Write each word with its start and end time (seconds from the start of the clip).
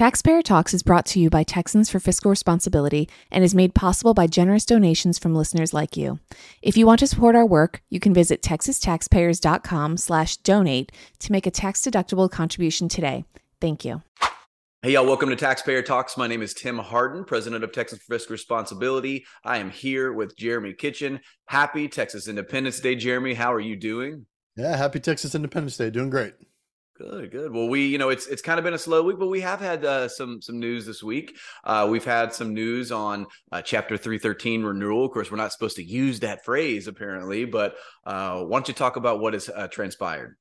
Taxpayer 0.00 0.40
Talks 0.40 0.72
is 0.72 0.82
brought 0.82 1.04
to 1.04 1.20
you 1.20 1.28
by 1.28 1.42
Texans 1.42 1.90
for 1.90 2.00
Fiscal 2.00 2.30
Responsibility 2.30 3.06
and 3.30 3.44
is 3.44 3.54
made 3.54 3.74
possible 3.74 4.14
by 4.14 4.26
generous 4.26 4.64
donations 4.64 5.18
from 5.18 5.34
listeners 5.34 5.74
like 5.74 5.94
you. 5.94 6.18
If 6.62 6.78
you 6.78 6.86
want 6.86 7.00
to 7.00 7.06
support 7.06 7.36
our 7.36 7.44
work, 7.44 7.82
you 7.90 8.00
can 8.00 8.14
visit 8.14 8.40
texastaxpayers.com/donate 8.40 10.92
to 11.18 11.32
make 11.32 11.46
a 11.46 11.50
tax-deductible 11.50 12.30
contribution 12.30 12.88
today. 12.88 13.26
Thank 13.60 13.84
you. 13.84 14.00
Hey, 14.80 14.92
y'all, 14.92 15.04
welcome 15.04 15.28
to 15.28 15.36
Taxpayer 15.36 15.82
Talks. 15.82 16.16
My 16.16 16.26
name 16.26 16.40
is 16.40 16.54
Tim 16.54 16.78
Hardin, 16.78 17.26
president 17.26 17.62
of 17.62 17.70
Texas 17.70 17.98
for 17.98 18.14
Fiscal 18.14 18.32
Responsibility. 18.32 19.26
I 19.44 19.58
am 19.58 19.68
here 19.68 20.14
with 20.14 20.34
Jeremy 20.34 20.72
Kitchen. 20.72 21.20
Happy 21.44 21.88
Texas 21.88 22.26
Independence 22.26 22.80
Day, 22.80 22.94
Jeremy. 22.94 23.34
How 23.34 23.52
are 23.52 23.60
you 23.60 23.76
doing? 23.76 24.24
Yeah, 24.56 24.76
happy 24.76 25.00
Texas 25.00 25.34
Independence 25.34 25.76
Day. 25.76 25.90
Doing 25.90 26.08
great. 26.08 26.32
Good, 27.00 27.30
good. 27.30 27.50
Well, 27.50 27.66
we, 27.66 27.86
you 27.86 27.96
know, 27.96 28.10
it's 28.10 28.26
it's 28.26 28.42
kind 28.42 28.58
of 28.58 28.64
been 28.64 28.74
a 28.74 28.78
slow 28.78 29.02
week, 29.02 29.18
but 29.18 29.28
we 29.28 29.40
have 29.40 29.58
had 29.58 29.86
uh, 29.86 30.06
some 30.06 30.42
some 30.42 30.60
news 30.60 30.84
this 30.84 31.02
week. 31.02 31.38
Uh, 31.64 31.88
we've 31.90 32.04
had 32.04 32.34
some 32.34 32.52
news 32.52 32.92
on 32.92 33.26
uh, 33.50 33.62
Chapter 33.62 33.96
three 33.96 34.18
thirteen 34.18 34.62
renewal. 34.62 35.06
Of 35.06 35.12
course, 35.12 35.30
we're 35.30 35.38
not 35.38 35.50
supposed 35.50 35.76
to 35.76 35.82
use 35.82 36.20
that 36.20 36.44
phrase 36.44 36.88
apparently, 36.88 37.46
but 37.46 37.76
uh, 38.04 38.44
why 38.44 38.58
don't 38.58 38.68
you 38.68 38.74
talk 38.74 38.96
about 38.96 39.18
what 39.18 39.32
has 39.32 39.48
uh, 39.48 39.68
transpired? 39.68 40.36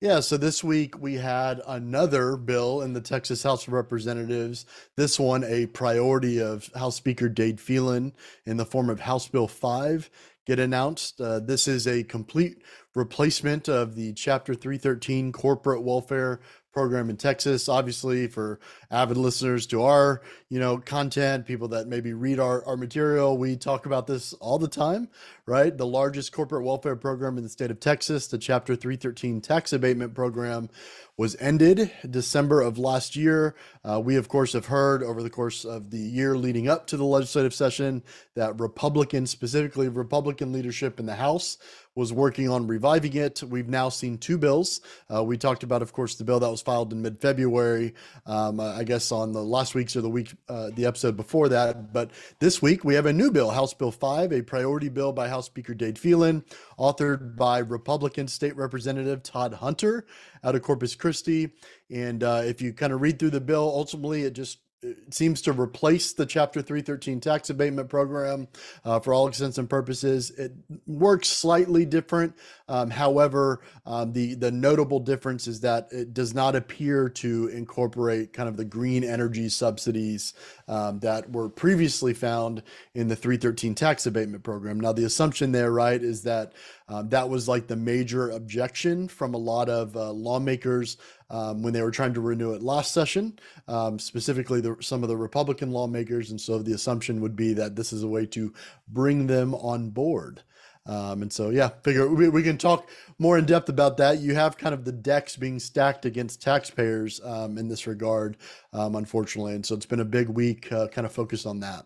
Yeah, 0.00 0.20
so 0.20 0.36
this 0.36 0.62
week 0.62 0.96
we 1.00 1.14
had 1.14 1.60
another 1.66 2.36
bill 2.36 2.82
in 2.82 2.92
the 2.92 3.00
Texas 3.00 3.42
House 3.42 3.66
of 3.66 3.72
Representatives. 3.72 4.66
This 4.96 5.18
one, 5.18 5.42
a 5.42 5.66
priority 5.66 6.40
of 6.40 6.70
House 6.76 6.94
Speaker 6.94 7.28
Dade 7.28 7.60
Phelan 7.60 8.12
in 8.46 8.56
the 8.56 8.64
form 8.64 8.90
of 8.90 9.00
House 9.00 9.26
Bill 9.26 9.48
5, 9.48 10.08
get 10.48 10.58
announced. 10.58 11.20
Uh, 11.20 11.38
this 11.38 11.68
is 11.68 11.86
a 11.86 12.02
complete 12.02 12.62
replacement 12.94 13.68
of 13.68 13.94
the 13.94 14.14
Chapter 14.14 14.54
313 14.54 15.30
corporate 15.30 15.82
welfare 15.82 16.40
program 16.72 17.10
in 17.10 17.16
Texas. 17.16 17.68
Obviously, 17.68 18.26
for 18.26 18.60
avid 18.90 19.16
listeners 19.16 19.66
to 19.66 19.82
our, 19.82 20.22
you 20.48 20.58
know, 20.58 20.78
content, 20.78 21.46
people 21.46 21.68
that 21.68 21.88
maybe 21.88 22.12
read 22.12 22.38
our, 22.38 22.64
our 22.66 22.76
material, 22.76 23.36
we 23.36 23.56
talk 23.56 23.86
about 23.86 24.06
this 24.06 24.32
all 24.34 24.58
the 24.58 24.68
time, 24.68 25.08
right? 25.46 25.76
The 25.76 25.86
largest 25.86 26.32
corporate 26.32 26.64
welfare 26.64 26.96
program 26.96 27.36
in 27.36 27.44
the 27.44 27.50
state 27.50 27.70
of 27.70 27.80
Texas, 27.80 28.26
the 28.28 28.38
Chapter 28.38 28.76
313 28.76 29.40
tax 29.40 29.72
abatement 29.72 30.14
program, 30.14 30.68
was 31.16 31.36
ended 31.40 31.90
December 32.08 32.60
of 32.60 32.78
last 32.78 33.16
year. 33.16 33.56
Uh, 33.84 34.00
we, 34.00 34.16
of 34.16 34.28
course, 34.28 34.52
have 34.52 34.66
heard 34.66 35.02
over 35.02 35.20
the 35.20 35.28
course 35.28 35.64
of 35.64 35.90
the 35.90 35.98
year 35.98 36.36
leading 36.36 36.68
up 36.68 36.86
to 36.86 36.96
the 36.96 37.04
legislative 37.04 37.52
session 37.52 38.02
that 38.36 38.58
Republican, 38.60 39.26
specifically 39.26 39.88
Republican 39.88 40.52
leadership 40.52 41.00
in 41.00 41.06
the 41.06 41.16
House, 41.16 41.58
was 41.98 42.12
working 42.12 42.48
on 42.48 42.68
reviving 42.68 43.14
it. 43.14 43.42
We've 43.42 43.68
now 43.68 43.88
seen 43.88 44.18
two 44.18 44.38
bills. 44.38 44.80
Uh, 45.12 45.24
we 45.24 45.36
talked 45.36 45.64
about, 45.64 45.82
of 45.82 45.92
course, 45.92 46.14
the 46.14 46.22
bill 46.22 46.38
that 46.38 46.48
was 46.48 46.62
filed 46.62 46.92
in 46.92 47.02
mid-February. 47.02 47.92
Um, 48.24 48.60
I 48.60 48.84
guess 48.84 49.10
on 49.10 49.32
the 49.32 49.42
last 49.42 49.74
week's 49.74 49.96
or 49.96 50.02
the 50.02 50.08
week, 50.08 50.32
uh, 50.48 50.70
the 50.76 50.86
episode 50.86 51.16
before 51.16 51.48
that. 51.48 51.92
But 51.92 52.12
this 52.38 52.62
week 52.62 52.84
we 52.84 52.94
have 52.94 53.06
a 53.06 53.12
new 53.12 53.32
bill, 53.32 53.50
House 53.50 53.74
Bill 53.74 53.90
Five, 53.90 54.32
a 54.32 54.42
priority 54.42 54.88
bill 54.88 55.12
by 55.12 55.28
House 55.28 55.46
Speaker 55.46 55.74
Dade 55.74 55.98
Phelan, 55.98 56.44
authored 56.78 57.34
by 57.34 57.58
Republican 57.58 58.28
State 58.28 58.54
Representative 58.54 59.24
Todd 59.24 59.54
Hunter 59.54 60.06
out 60.44 60.54
of 60.54 60.62
Corpus 60.62 60.94
Christi. 60.94 61.50
And 61.90 62.22
uh, 62.22 62.42
if 62.44 62.62
you 62.62 62.72
kind 62.72 62.92
of 62.92 63.00
read 63.00 63.18
through 63.18 63.30
the 63.30 63.40
bill, 63.40 63.72
ultimately 63.74 64.22
it 64.22 64.34
just 64.34 64.60
it 64.80 65.12
seems 65.12 65.42
to 65.42 65.52
replace 65.52 66.12
the 66.12 66.24
Chapter 66.24 66.62
313 66.62 67.20
tax 67.20 67.50
abatement 67.50 67.88
program 67.88 68.46
uh, 68.84 69.00
for 69.00 69.12
all 69.12 69.26
intents 69.26 69.58
and 69.58 69.68
purposes. 69.68 70.30
It 70.30 70.52
works 70.86 71.28
slightly 71.28 71.84
different. 71.84 72.36
Um, 72.68 72.90
however, 72.90 73.60
um, 73.84 74.12
the, 74.12 74.34
the 74.34 74.52
notable 74.52 75.00
difference 75.00 75.48
is 75.48 75.60
that 75.62 75.88
it 75.90 76.14
does 76.14 76.32
not 76.32 76.54
appear 76.54 77.08
to 77.08 77.48
incorporate 77.48 78.32
kind 78.32 78.48
of 78.48 78.56
the 78.56 78.64
green 78.64 79.02
energy 79.02 79.48
subsidies 79.48 80.34
um, 80.68 81.00
that 81.00 81.30
were 81.30 81.48
previously 81.48 82.14
found 82.14 82.62
in 82.94 83.08
the 83.08 83.16
313 83.16 83.74
tax 83.74 84.06
abatement 84.06 84.44
program. 84.44 84.78
Now, 84.78 84.92
the 84.92 85.04
assumption 85.04 85.50
there, 85.50 85.72
right, 85.72 86.00
is 86.00 86.22
that 86.22 86.52
um, 86.88 87.08
that 87.10 87.28
was 87.28 87.48
like 87.48 87.66
the 87.66 87.76
major 87.76 88.30
objection 88.30 89.08
from 89.08 89.34
a 89.34 89.38
lot 89.38 89.68
of 89.68 89.94
uh, 89.96 90.10
lawmakers 90.10 90.96
um, 91.30 91.62
when 91.62 91.72
they 91.72 91.82
were 91.82 91.90
trying 91.90 92.14
to 92.14 92.20
renew 92.20 92.54
it 92.54 92.62
last 92.62 92.92
session, 92.92 93.38
um, 93.68 93.98
specifically 93.98 94.60
the, 94.60 94.76
some 94.80 95.02
of 95.02 95.08
the 95.08 95.16
Republican 95.16 95.70
lawmakers. 95.70 96.30
And 96.30 96.40
so 96.40 96.58
the 96.58 96.72
assumption 96.72 97.20
would 97.20 97.36
be 97.36 97.52
that 97.54 97.76
this 97.76 97.92
is 97.92 98.02
a 98.02 98.08
way 98.08 98.24
to 98.26 98.52
bring 98.88 99.26
them 99.26 99.54
on 99.54 99.90
board. 99.90 100.42
Um, 100.86 101.20
and 101.20 101.30
so, 101.30 101.50
yeah, 101.50 101.68
figure 101.82 102.08
we, 102.08 102.30
we, 102.30 102.42
can 102.42 102.56
talk 102.56 102.88
more 103.18 103.36
in 103.36 103.44
depth 103.44 103.68
about 103.68 103.98
that. 103.98 104.20
You 104.20 104.34
have 104.34 104.56
kind 104.56 104.72
of 104.72 104.86
the 104.86 104.92
decks 104.92 105.36
being 105.36 105.58
stacked 105.58 106.06
against 106.06 106.40
taxpayers 106.40 107.20
um, 107.22 107.58
in 107.58 107.68
this 107.68 107.86
regard, 107.86 108.38
um, 108.72 108.94
unfortunately. 108.94 109.54
And 109.54 109.66
so 109.66 109.74
it's 109.74 109.84
been 109.84 110.00
a 110.00 110.06
big 110.06 110.30
week, 110.30 110.72
uh, 110.72 110.88
kind 110.88 111.04
of 111.04 111.12
focused 111.12 111.44
on 111.44 111.60
that. 111.60 111.84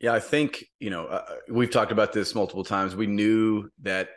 Yeah, 0.00 0.12
I 0.12 0.20
think, 0.20 0.64
you 0.80 0.90
know, 0.90 1.06
uh, 1.06 1.24
we've 1.48 1.70
talked 1.70 1.92
about 1.92 2.12
this 2.12 2.34
multiple 2.34 2.64
times. 2.64 2.94
We 2.94 3.06
knew 3.06 3.70
that 3.82 4.08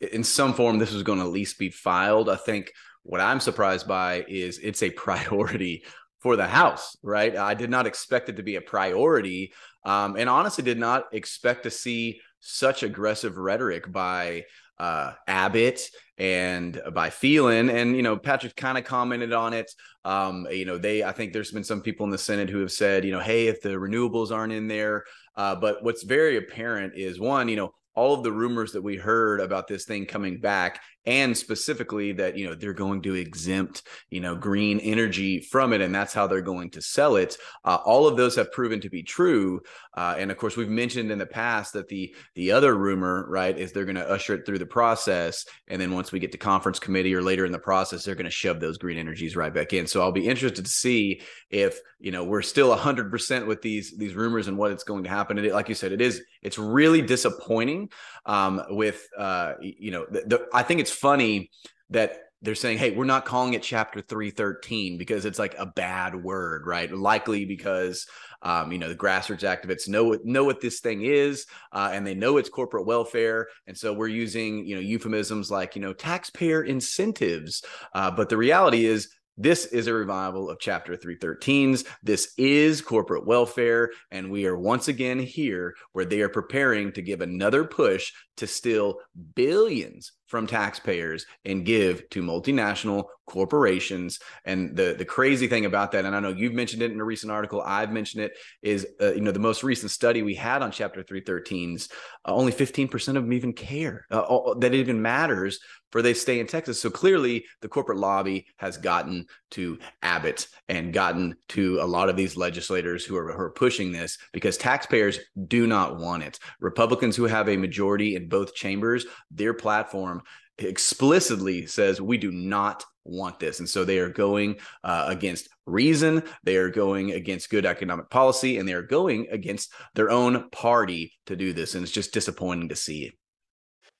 in 0.00 0.24
some 0.24 0.54
form 0.54 0.78
this 0.78 0.92
was 0.92 1.02
going 1.02 1.18
to 1.18 1.24
at 1.24 1.30
least 1.30 1.58
be 1.58 1.70
filed. 1.70 2.28
I 2.28 2.36
think 2.36 2.72
what 3.02 3.20
I'm 3.20 3.40
surprised 3.40 3.88
by 3.88 4.24
is 4.28 4.58
it's 4.58 4.82
a 4.82 4.90
priority 5.06 5.84
for 6.20 6.36
the 6.36 6.46
House, 6.46 6.96
right? 7.02 7.34
I 7.34 7.54
did 7.54 7.70
not 7.70 7.86
expect 7.86 8.28
it 8.28 8.36
to 8.36 8.42
be 8.42 8.56
a 8.56 8.60
priority, 8.60 9.52
um, 9.84 10.16
and 10.16 10.28
honestly, 10.28 10.62
did 10.62 10.78
not 10.78 11.06
expect 11.12 11.62
to 11.62 11.70
see 11.70 12.20
such 12.40 12.82
aggressive 12.82 13.38
rhetoric 13.38 13.90
by 13.90 14.44
uh, 14.80 15.12
Abbott 15.28 15.82
and 16.16 16.80
by 16.94 17.10
Phelan. 17.10 17.68
And, 17.68 17.94
you 17.94 18.02
know, 18.02 18.16
Patrick 18.16 18.56
kind 18.56 18.78
of 18.78 18.84
commented 18.84 19.32
on 19.32 19.52
it. 19.52 19.70
Um, 20.04 20.48
you 20.50 20.64
know, 20.64 20.78
they, 20.78 21.04
I 21.04 21.12
think 21.12 21.32
there's 21.32 21.52
been 21.52 21.64
some 21.64 21.82
people 21.82 22.04
in 22.04 22.10
the 22.10 22.18
Senate 22.18 22.48
who 22.48 22.60
have 22.60 22.72
said, 22.72 23.04
you 23.04 23.12
know, 23.12 23.20
hey, 23.20 23.48
if 23.48 23.60
the 23.60 23.70
renewables 23.70 24.32
aren't 24.32 24.54
in 24.54 24.68
there. 24.68 25.04
Uh, 25.36 25.54
but 25.54 25.84
what's 25.84 26.02
very 26.02 26.38
apparent 26.38 26.94
is 26.96 27.20
one, 27.20 27.48
you 27.48 27.56
know, 27.56 27.72
all 27.94 28.14
of 28.14 28.22
the 28.22 28.32
rumors 28.32 28.72
that 28.72 28.82
we 28.82 28.96
heard 28.96 29.40
about 29.40 29.68
this 29.68 29.84
thing 29.84 30.06
coming 30.06 30.40
back 30.40 30.80
and 31.06 31.36
specifically 31.36 32.12
that 32.12 32.36
you 32.36 32.46
know 32.46 32.54
they're 32.54 32.72
going 32.72 33.00
to 33.02 33.14
exempt 33.14 33.82
you 34.10 34.20
know 34.20 34.34
green 34.34 34.78
energy 34.80 35.40
from 35.40 35.72
it 35.72 35.80
and 35.80 35.94
that's 35.94 36.12
how 36.12 36.26
they're 36.26 36.40
going 36.40 36.70
to 36.70 36.82
sell 36.82 37.16
it. 37.16 37.36
Uh, 37.64 37.78
all 37.84 38.06
of 38.06 38.16
those 38.16 38.36
have 38.36 38.52
proven 38.52 38.80
to 38.80 38.90
be 38.90 39.02
true. 39.02 39.60
Uh, 39.96 40.14
and 40.18 40.30
of 40.30 40.36
course 40.36 40.56
we've 40.56 40.68
mentioned 40.68 41.10
in 41.10 41.18
the 41.18 41.26
past 41.26 41.72
that 41.72 41.88
the 41.88 42.14
the 42.34 42.52
other 42.52 42.74
rumor 42.74 43.26
right 43.28 43.58
is 43.58 43.72
they're 43.72 43.84
going 43.84 43.94
to 43.94 44.10
usher 44.10 44.34
it 44.34 44.46
through 44.46 44.58
the 44.58 44.66
process 44.66 45.44
and 45.68 45.80
then 45.80 45.92
once 45.92 46.12
we 46.12 46.18
get 46.18 46.32
to 46.32 46.38
conference 46.38 46.78
committee 46.78 47.14
or 47.14 47.22
later 47.22 47.44
in 47.44 47.52
the 47.52 47.58
process 47.58 48.04
they're 48.04 48.14
going 48.14 48.24
to 48.24 48.30
shove 48.30 48.60
those 48.60 48.78
green 48.78 48.98
energies 48.98 49.36
right 49.36 49.54
back 49.54 49.72
in. 49.72 49.86
So 49.86 50.00
i'll 50.00 50.12
be 50.12 50.28
interested 50.28 50.64
to 50.64 50.70
see 50.70 51.22
if 51.50 51.80
you 51.98 52.10
know 52.10 52.24
we're 52.24 52.42
still 52.42 52.76
100% 52.76 53.46
with 53.46 53.62
these 53.62 53.96
these 53.96 54.14
rumors 54.14 54.48
and 54.48 54.56
what 54.56 54.70
it's 54.72 54.84
going 54.84 55.04
to 55.04 55.10
happen. 55.10 55.38
And 55.38 55.46
it, 55.46 55.54
like 55.54 55.68
you 55.68 55.74
said 55.74 55.92
it 55.92 56.00
is 56.00 56.22
it's 56.42 56.58
really 56.58 57.02
disappointing 57.02 57.90
um, 58.26 58.62
with 58.70 59.08
uh, 59.16 59.54
you 59.60 59.90
know 59.90 60.06
the, 60.10 60.20
the, 60.26 60.48
i 60.52 60.62
think 60.62 60.80
it's 60.80 60.89
funny 60.90 61.50
that 61.90 62.18
they're 62.42 62.54
saying, 62.54 62.78
hey, 62.78 62.90
we're 62.92 63.04
not 63.04 63.26
calling 63.26 63.54
it 63.54 63.62
chapter 63.62 64.00
313 64.00 64.96
because 64.96 65.24
it's 65.24 65.38
like 65.38 65.54
a 65.58 65.66
bad 65.66 66.14
word, 66.14 66.66
right? 66.66 66.90
Likely 66.90 67.44
because 67.44 68.06
um, 68.42 68.72
you 68.72 68.78
know, 68.78 68.88
the 68.88 68.94
grassroots 68.94 69.42
activists 69.42 69.88
know 69.88 70.18
know 70.24 70.44
what 70.44 70.60
this 70.60 70.80
thing 70.80 71.02
is, 71.02 71.46
uh, 71.72 71.90
and 71.92 72.06
they 72.06 72.14
know 72.14 72.38
it's 72.38 72.48
corporate 72.48 72.86
welfare, 72.86 73.48
and 73.66 73.76
so 73.76 73.92
we're 73.92 74.08
using 74.08 74.64
you 74.66 74.74
know 74.74 74.80
euphemisms 74.80 75.50
like 75.50 75.76
you 75.76 75.82
know 75.82 75.92
taxpayer 75.92 76.62
incentives. 76.62 77.62
Uh, 77.94 78.10
but 78.10 78.30
the 78.30 78.36
reality 78.38 78.86
is 78.86 79.10
this 79.36 79.64
is 79.66 79.86
a 79.86 79.94
revival 79.94 80.50
of 80.50 80.58
Chapter 80.58 80.96
313s. 80.96 81.86
This 82.02 82.34
is 82.36 82.82
corporate 82.82 83.26
welfare. 83.26 83.90
And 84.10 84.30
we 84.30 84.44
are 84.44 84.58
once 84.58 84.88
again 84.88 85.18
here 85.18 85.74
where 85.92 86.04
they 86.04 86.20
are 86.20 86.28
preparing 86.28 86.92
to 86.92 87.00
give 87.00 87.22
another 87.22 87.64
push 87.64 88.12
to 88.40 88.46
steal 88.46 88.98
billions 89.34 90.12
from 90.26 90.46
taxpayers 90.46 91.26
and 91.44 91.66
give 91.66 92.08
to 92.10 92.22
multinational 92.22 93.04
corporations. 93.26 94.18
And 94.44 94.76
the 94.76 94.94
the 94.96 95.04
crazy 95.04 95.46
thing 95.46 95.66
about 95.66 95.92
that, 95.92 96.04
and 96.04 96.14
I 96.14 96.20
know 96.20 96.30
you've 96.30 96.54
mentioned 96.54 96.82
it 96.82 96.90
in 96.92 97.00
a 97.00 97.04
recent 97.04 97.32
article, 97.32 97.62
I've 97.64 97.92
mentioned 97.92 98.24
it, 98.24 98.32
is 98.62 98.86
uh, 99.00 99.12
you 99.12 99.20
know 99.20 99.32
the 99.32 99.38
most 99.38 99.62
recent 99.62 99.90
study 99.90 100.22
we 100.22 100.34
had 100.34 100.62
on 100.62 100.70
Chapter 100.70 101.02
313s, 101.02 101.90
uh, 102.26 102.32
only 102.32 102.52
15% 102.52 103.08
of 103.08 103.14
them 103.14 103.32
even 103.32 103.52
care 103.52 104.06
uh, 104.10 104.54
that 104.58 104.74
it 104.74 104.78
even 104.78 105.02
matters 105.02 105.60
for 105.90 106.02
they 106.02 106.14
stay 106.14 106.38
in 106.38 106.46
Texas. 106.46 106.80
So 106.80 106.90
clearly, 106.90 107.44
the 107.60 107.68
corporate 107.68 107.98
lobby 107.98 108.46
has 108.56 108.76
gotten 108.76 109.26
to 109.52 109.78
Abbott 110.02 110.46
and 110.68 110.92
gotten 110.92 111.34
to 111.48 111.80
a 111.80 111.86
lot 111.86 112.08
of 112.08 112.16
these 112.16 112.36
legislators 112.36 113.04
who 113.04 113.16
are, 113.16 113.32
who 113.32 113.40
are 113.40 113.50
pushing 113.50 113.90
this 113.90 114.18
because 114.32 114.56
taxpayers 114.56 115.18
do 115.48 115.66
not 115.66 115.98
want 115.98 116.22
it. 116.22 116.38
Republicans 116.60 117.16
who 117.16 117.24
have 117.24 117.48
a 117.48 117.56
majority 117.56 118.14
in 118.14 118.28
both 118.30 118.54
chambers, 118.54 119.04
their 119.30 119.52
platform 119.52 120.22
explicitly 120.58 121.66
says 121.66 122.00
we 122.00 122.16
do 122.18 122.30
not 122.30 122.84
want 123.04 123.38
this. 123.38 123.60
And 123.60 123.68
so 123.68 123.84
they 123.84 123.98
are 123.98 124.10
going 124.10 124.56
uh, 124.84 125.04
against 125.08 125.48
reason, 125.66 126.22
they 126.44 126.56
are 126.56 126.70
going 126.70 127.12
against 127.12 127.50
good 127.50 127.66
economic 127.66 128.10
policy, 128.10 128.58
and 128.58 128.68
they 128.68 128.74
are 128.74 128.82
going 128.82 129.26
against 129.30 129.72
their 129.94 130.10
own 130.10 130.48
party 130.50 131.12
to 131.26 131.36
do 131.36 131.52
this. 131.52 131.74
And 131.74 131.82
it's 131.82 131.92
just 131.92 132.12
disappointing 132.12 132.68
to 132.70 132.76
see. 132.76 133.12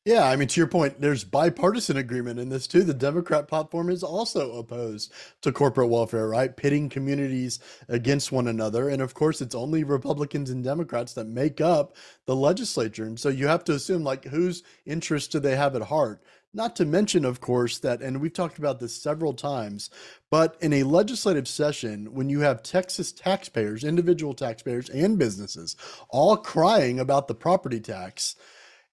Yeah, 0.06 0.24
I 0.24 0.36
mean, 0.36 0.48
to 0.48 0.60
your 0.60 0.66
point, 0.66 0.98
there's 0.98 1.24
bipartisan 1.24 1.98
agreement 1.98 2.40
in 2.40 2.48
this 2.48 2.66
too. 2.66 2.84
The 2.84 2.94
Democrat 2.94 3.48
platform 3.48 3.90
is 3.90 4.02
also 4.02 4.52
opposed 4.56 5.12
to 5.42 5.52
corporate 5.52 5.90
welfare, 5.90 6.26
right? 6.26 6.56
Pitting 6.56 6.88
communities 6.88 7.58
against 7.86 8.32
one 8.32 8.48
another. 8.48 8.88
And 8.88 9.02
of 9.02 9.12
course, 9.12 9.42
it's 9.42 9.54
only 9.54 9.84
Republicans 9.84 10.48
and 10.48 10.64
Democrats 10.64 11.12
that 11.14 11.26
make 11.26 11.60
up 11.60 11.96
the 12.24 12.34
legislature. 12.34 13.04
And 13.04 13.20
so 13.20 13.28
you 13.28 13.46
have 13.46 13.62
to 13.64 13.74
assume, 13.74 14.02
like, 14.02 14.24
whose 14.24 14.62
interests 14.86 15.28
do 15.28 15.38
they 15.38 15.54
have 15.54 15.76
at 15.76 15.82
heart? 15.82 16.22
Not 16.54 16.76
to 16.76 16.86
mention, 16.86 17.26
of 17.26 17.42
course, 17.42 17.78
that, 17.80 18.00
and 18.00 18.22
we've 18.22 18.32
talked 18.32 18.58
about 18.58 18.80
this 18.80 18.96
several 18.96 19.34
times, 19.34 19.90
but 20.30 20.56
in 20.62 20.72
a 20.72 20.82
legislative 20.82 21.46
session, 21.46 22.12
when 22.14 22.30
you 22.30 22.40
have 22.40 22.62
Texas 22.62 23.12
taxpayers, 23.12 23.84
individual 23.84 24.32
taxpayers, 24.32 24.88
and 24.88 25.18
businesses 25.18 25.76
all 26.08 26.38
crying 26.38 26.98
about 26.98 27.28
the 27.28 27.34
property 27.34 27.80
tax, 27.80 28.34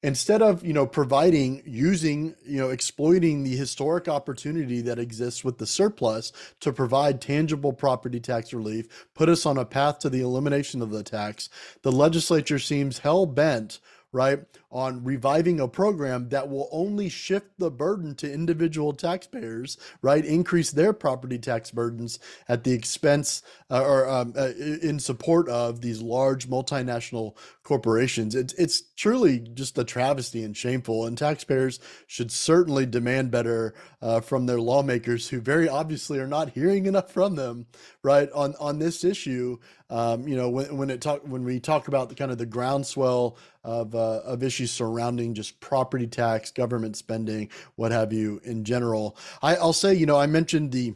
instead 0.03 0.41
of 0.41 0.63
you 0.65 0.73
know 0.73 0.85
providing 0.85 1.61
using 1.65 2.35
you 2.45 2.57
know 2.57 2.69
exploiting 2.69 3.43
the 3.43 3.55
historic 3.55 4.07
opportunity 4.07 4.81
that 4.81 4.99
exists 4.99 5.43
with 5.43 5.57
the 5.57 5.65
surplus 5.65 6.31
to 6.59 6.71
provide 6.71 7.19
tangible 7.19 7.73
property 7.73 8.19
tax 8.19 8.53
relief 8.53 9.07
put 9.15 9.29
us 9.29 9.45
on 9.45 9.57
a 9.57 9.65
path 9.65 9.99
to 9.99 10.09
the 10.09 10.21
elimination 10.21 10.81
of 10.81 10.91
the 10.91 11.03
tax 11.03 11.49
the 11.81 11.91
legislature 11.91 12.59
seems 12.59 12.99
hell 12.99 13.25
bent 13.25 13.79
right, 14.11 14.39
on 14.71 15.03
reviving 15.03 15.59
a 15.59 15.67
program 15.67 16.29
that 16.29 16.49
will 16.49 16.67
only 16.71 17.07
shift 17.07 17.47
the 17.57 17.71
burden 17.71 18.13
to 18.15 18.31
individual 18.31 18.93
taxpayers, 18.93 19.77
right, 20.01 20.25
increase 20.25 20.71
their 20.71 20.91
property 20.91 21.37
tax 21.37 21.71
burdens 21.71 22.19
at 22.49 22.63
the 22.63 22.73
expense 22.73 23.41
uh, 23.69 23.81
or 23.81 24.07
um, 24.09 24.33
uh, 24.37 24.49
in 24.81 24.99
support 24.99 25.47
of 25.47 25.81
these 25.81 26.01
large 26.01 26.49
multinational 26.49 27.35
corporations. 27.63 28.35
It's 28.35 28.53
it's 28.53 28.81
truly 28.95 29.39
just 29.39 29.77
a 29.77 29.83
travesty 29.83 30.43
and 30.43 30.55
shameful, 30.55 31.05
and 31.05 31.17
taxpayers 31.17 31.79
should 32.07 32.31
certainly 32.31 32.85
demand 32.85 33.31
better 33.31 33.73
uh, 34.01 34.21
from 34.21 34.45
their 34.45 34.59
lawmakers, 34.59 35.29
who 35.29 35.39
very 35.39 35.69
obviously 35.69 36.19
are 36.19 36.27
not 36.27 36.49
hearing 36.49 36.85
enough 36.85 37.11
from 37.11 37.35
them, 37.35 37.67
right, 38.03 38.29
on 38.31 38.55
on 38.59 38.79
this 38.79 39.03
issue. 39.03 39.57
Um, 39.89 40.27
you 40.27 40.35
know, 40.35 40.49
when 40.49 40.77
when 40.77 40.89
it 40.89 41.01
talk 41.01 41.21
when 41.25 41.43
we 41.43 41.59
talk 41.59 41.87
about 41.87 42.09
the 42.09 42.15
kind 42.15 42.31
of 42.31 42.37
the 42.37 42.45
groundswell 42.45 43.37
of 43.63 43.95
uh, 43.95 44.21
of 44.23 44.43
issues 44.43 44.56
surrounding 44.65 45.33
just 45.33 45.59
property 45.59 46.07
tax, 46.07 46.51
government 46.51 46.95
spending, 46.97 47.49
what 47.75 47.91
have 47.91 48.11
you, 48.11 48.41
in 48.43 48.63
general. 48.63 49.17
I, 49.41 49.55
I'll 49.57 49.73
say, 49.73 49.93
you 49.93 50.05
know, 50.05 50.17
I 50.17 50.25
mentioned 50.25 50.71
the 50.71 50.95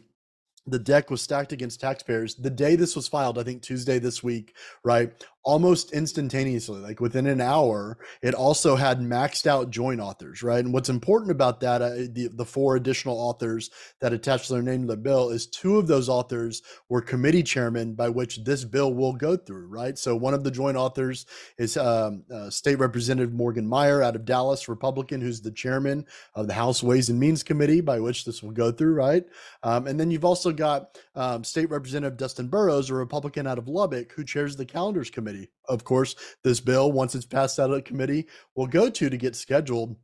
the 0.66 0.78
deck 0.78 1.10
was 1.10 1.20
stacked 1.20 1.52
against 1.52 1.80
taxpayers 1.80 2.36
the 2.36 2.48
day 2.48 2.76
this 2.76 2.94
was 2.94 3.08
filed 3.08 3.36
i 3.36 3.42
think 3.42 3.62
tuesday 3.62 3.98
this 3.98 4.22
week 4.22 4.54
right 4.84 5.24
almost 5.44 5.92
instantaneously, 5.92 6.80
like 6.80 7.00
within 7.00 7.26
an 7.26 7.40
hour, 7.40 7.98
it 8.22 8.34
also 8.34 8.76
had 8.76 9.00
maxed 9.00 9.46
out 9.46 9.70
joint 9.70 10.00
authors, 10.00 10.42
right? 10.42 10.64
And 10.64 10.72
what's 10.72 10.88
important 10.88 11.32
about 11.32 11.60
that, 11.60 11.82
uh, 11.82 11.90
the, 12.10 12.30
the 12.34 12.44
four 12.44 12.76
additional 12.76 13.18
authors 13.18 13.70
that 14.00 14.12
attached 14.12 14.48
their 14.48 14.62
name 14.62 14.82
to 14.82 14.86
the 14.86 14.96
bill, 14.96 15.30
is 15.30 15.46
two 15.46 15.78
of 15.78 15.88
those 15.88 16.08
authors 16.08 16.62
were 16.88 17.00
committee 17.00 17.42
chairmen 17.42 17.94
by 17.94 18.08
which 18.08 18.44
this 18.44 18.64
bill 18.64 18.94
will 18.94 19.12
go 19.12 19.36
through, 19.36 19.66
right? 19.66 19.98
So 19.98 20.14
one 20.14 20.34
of 20.34 20.44
the 20.44 20.50
joint 20.50 20.76
authors 20.76 21.26
is 21.58 21.76
um, 21.76 22.22
uh, 22.32 22.48
State 22.48 22.78
Representative 22.78 23.32
Morgan 23.32 23.66
Meyer 23.66 24.02
out 24.02 24.14
of 24.14 24.24
Dallas, 24.24 24.68
Republican, 24.68 25.20
who's 25.20 25.40
the 25.40 25.50
chairman 25.50 26.06
of 26.34 26.46
the 26.46 26.54
House 26.54 26.82
Ways 26.82 27.10
and 27.10 27.18
Means 27.18 27.42
Committee 27.42 27.80
by 27.80 27.98
which 27.98 28.24
this 28.24 28.42
will 28.42 28.52
go 28.52 28.70
through, 28.70 28.94
right? 28.94 29.24
Um, 29.64 29.88
and 29.88 29.98
then 29.98 30.10
you've 30.10 30.24
also 30.24 30.52
got 30.52 30.98
um, 31.16 31.42
State 31.42 31.70
Representative 31.70 32.16
Dustin 32.16 32.46
Burrows, 32.46 32.90
a 32.90 32.94
Republican 32.94 33.46
out 33.48 33.58
of 33.58 33.66
Lubbock, 33.66 34.12
who 34.12 34.24
chairs 34.24 34.54
the 34.54 34.64
Calendars 34.64 35.10
Committee 35.10 35.31
committee. 35.32 35.50
Of 35.68 35.84
course, 35.84 36.14
this 36.44 36.60
bill, 36.60 36.92
once 36.92 37.14
it's 37.14 37.26
passed 37.26 37.58
out 37.58 37.70
of 37.70 37.84
committee, 37.84 38.26
will 38.54 38.66
go 38.66 38.90
to 38.90 39.10
to 39.10 39.16
get 39.16 39.36
scheduled 39.36 39.96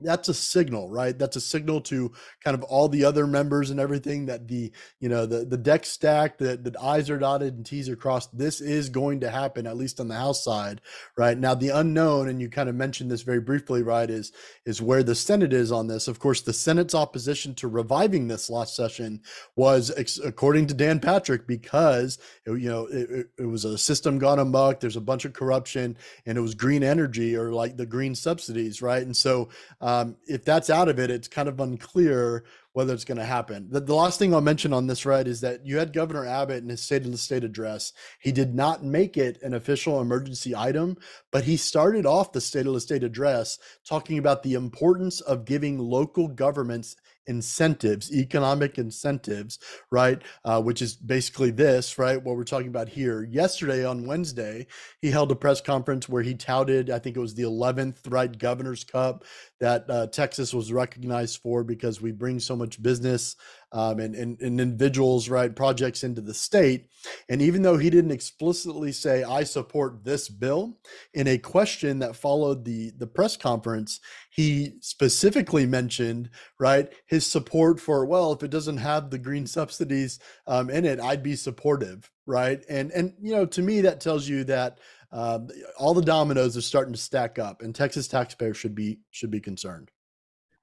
that's 0.00 0.28
a 0.28 0.34
signal 0.34 0.88
right? 0.88 1.18
That's 1.18 1.36
a 1.36 1.40
signal 1.40 1.80
to 1.82 2.12
kind 2.42 2.54
of 2.54 2.62
all 2.64 2.88
the 2.88 3.04
other 3.04 3.26
members 3.26 3.70
and 3.70 3.80
everything 3.80 4.26
that 4.26 4.48
the 4.48 4.72
you 4.98 5.08
know 5.08 5.26
the 5.26 5.44
the 5.44 5.56
deck 5.56 5.84
stacked 5.84 6.38
that 6.38 6.64
the 6.64 6.80
i's 6.82 7.10
are 7.10 7.18
dotted 7.18 7.54
and 7.54 7.66
t's 7.66 7.88
are 7.88 7.96
crossed 7.96 8.36
this 8.36 8.60
is 8.60 8.88
going 8.88 9.20
to 9.20 9.30
happen 9.30 9.66
at 9.66 9.76
least 9.76 10.00
on 10.00 10.08
the 10.08 10.14
house 10.14 10.42
side 10.42 10.80
right? 11.16 11.36
Now 11.38 11.54
the 11.54 11.70
unknown 11.70 12.28
and 12.28 12.40
you 12.40 12.48
kind 12.48 12.68
of 12.68 12.74
mentioned 12.74 13.10
this 13.10 13.22
very 13.22 13.40
briefly 13.40 13.82
right 13.82 14.08
is 14.08 14.32
is 14.64 14.82
where 14.82 15.02
the 15.02 15.14
senate 15.14 15.52
is 15.52 15.72
on 15.72 15.86
this. 15.86 16.08
Of 16.08 16.18
course 16.18 16.42
the 16.42 16.52
senate's 16.52 16.94
opposition 16.94 17.54
to 17.56 17.68
reviving 17.68 18.28
this 18.28 18.50
last 18.50 18.74
session 18.74 19.20
was 19.56 19.90
according 20.24 20.66
to 20.68 20.74
dan 20.74 21.00
patrick 21.00 21.46
because 21.46 22.18
it, 22.46 22.60
you 22.60 22.68
know 22.68 22.86
it, 22.86 23.28
it 23.38 23.46
was 23.46 23.64
a 23.64 23.78
system 23.78 24.18
gone 24.18 24.38
amok 24.38 24.80
there's 24.80 24.96
a 24.96 25.00
bunch 25.00 25.24
of 25.24 25.32
corruption 25.32 25.96
and 26.26 26.38
it 26.38 26.40
was 26.40 26.54
green 26.54 26.82
energy 26.82 27.36
or 27.36 27.52
like 27.52 27.76
the 27.76 27.86
green 27.86 28.14
subsidies 28.14 28.82
right? 28.82 29.02
And 29.02 29.16
so 29.16 29.48
Um, 29.90 30.16
if 30.26 30.44
that's 30.44 30.70
out 30.70 30.88
of 30.88 30.98
it, 30.98 31.10
it's 31.10 31.26
kind 31.26 31.48
of 31.48 31.58
unclear 31.58 32.44
whether 32.72 32.94
it's 32.94 33.04
going 33.04 33.18
to 33.18 33.24
happen. 33.24 33.68
The, 33.70 33.80
the, 33.80 33.94
last 33.94 34.18
thing 34.18 34.32
I'll 34.32 34.40
mention 34.40 34.72
on 34.72 34.86
this, 34.86 35.04
right, 35.04 35.26
is 35.26 35.40
that 35.40 35.66
you 35.66 35.78
had 35.78 35.92
Governor 35.92 36.26
Abbott 36.26 36.62
in 36.62 36.68
his 36.68 36.82
State 36.82 37.04
of 37.04 37.12
the 37.12 37.18
State 37.18 37.44
address. 37.44 37.92
He 38.20 38.32
did 38.32 38.54
not 38.54 38.84
make 38.84 39.16
it 39.16 39.42
an 39.42 39.54
official 39.54 40.00
emergency 40.00 40.54
item, 40.54 40.96
but 41.32 41.44
he 41.44 41.56
started 41.56 42.06
off 42.06 42.32
the 42.32 42.40
State 42.40 42.66
of 42.66 42.74
the 42.74 42.80
State 42.80 43.02
address 43.02 43.58
talking 43.86 44.18
about 44.18 44.42
the 44.42 44.54
importance 44.54 45.20
of 45.20 45.44
giving 45.44 45.78
local 45.78 46.28
governments 46.28 46.96
incentives, 47.26 48.12
economic 48.12 48.76
incentives, 48.76 49.58
right? 49.90 50.20
Uh, 50.44 50.60
which 50.60 50.82
is 50.82 50.96
basically 50.96 51.50
this, 51.50 51.98
right? 51.98 52.22
What 52.22 52.36
we're 52.36 52.44
talking 52.44 52.68
about 52.68 52.88
here. 52.88 53.22
Yesterday 53.22 53.84
on 53.84 54.06
Wednesday, 54.06 54.66
he 55.00 55.10
held 55.10 55.30
a 55.30 55.36
press 55.36 55.60
conference 55.60 56.08
where 56.08 56.22
he 56.22 56.34
touted, 56.34 56.90
I 56.90 56.98
think 56.98 57.16
it 57.16 57.20
was 57.20 57.34
the 57.34 57.44
11th, 57.44 57.98
right, 58.08 58.36
Governor's 58.36 58.84
Cup 58.84 59.24
that 59.60 59.88
uh, 59.88 60.06
Texas 60.08 60.52
was 60.52 60.72
recognized 60.72 61.40
for 61.42 61.62
because 61.62 62.00
we 62.00 62.12
bring 62.12 62.40
so 62.40 62.56
much 62.56 62.69
business 62.78 63.36
um, 63.72 64.00
and, 64.00 64.14
and, 64.14 64.40
and 64.40 64.60
individuals, 64.60 65.28
right, 65.28 65.54
projects 65.54 66.02
into 66.02 66.20
the 66.20 66.34
state. 66.34 66.88
And 67.28 67.40
even 67.40 67.62
though 67.62 67.76
he 67.76 67.88
didn't 67.88 68.10
explicitly 68.10 68.90
say, 68.92 69.22
I 69.22 69.44
support 69.44 70.04
this 70.04 70.28
bill, 70.28 70.78
in 71.14 71.28
a 71.28 71.38
question 71.38 72.00
that 72.00 72.16
followed 72.16 72.64
the, 72.64 72.90
the 72.98 73.06
press 73.06 73.36
conference, 73.36 74.00
he 74.30 74.72
specifically 74.80 75.66
mentioned, 75.66 76.30
right, 76.58 76.92
his 77.06 77.26
support 77.26 77.78
for, 77.78 78.04
well, 78.06 78.32
if 78.32 78.42
it 78.42 78.50
doesn't 78.50 78.78
have 78.78 79.10
the 79.10 79.18
green 79.18 79.46
subsidies 79.46 80.18
um, 80.46 80.68
in 80.68 80.84
it, 80.84 81.00
I'd 81.00 81.22
be 81.22 81.36
supportive, 81.36 82.10
right? 82.26 82.64
And, 82.68 82.90
and, 82.90 83.14
you 83.20 83.32
know, 83.32 83.46
to 83.46 83.62
me, 83.62 83.80
that 83.82 84.00
tells 84.00 84.28
you 84.28 84.44
that 84.44 84.78
uh, 85.12 85.40
all 85.78 85.94
the 85.94 86.02
dominoes 86.02 86.56
are 86.56 86.60
starting 86.60 86.92
to 86.92 87.00
stack 87.00 87.38
up 87.38 87.62
and 87.62 87.74
Texas 87.74 88.08
taxpayers 88.08 88.56
should 88.56 88.74
be, 88.74 88.98
should 89.10 89.30
be 89.30 89.40
concerned. 89.40 89.90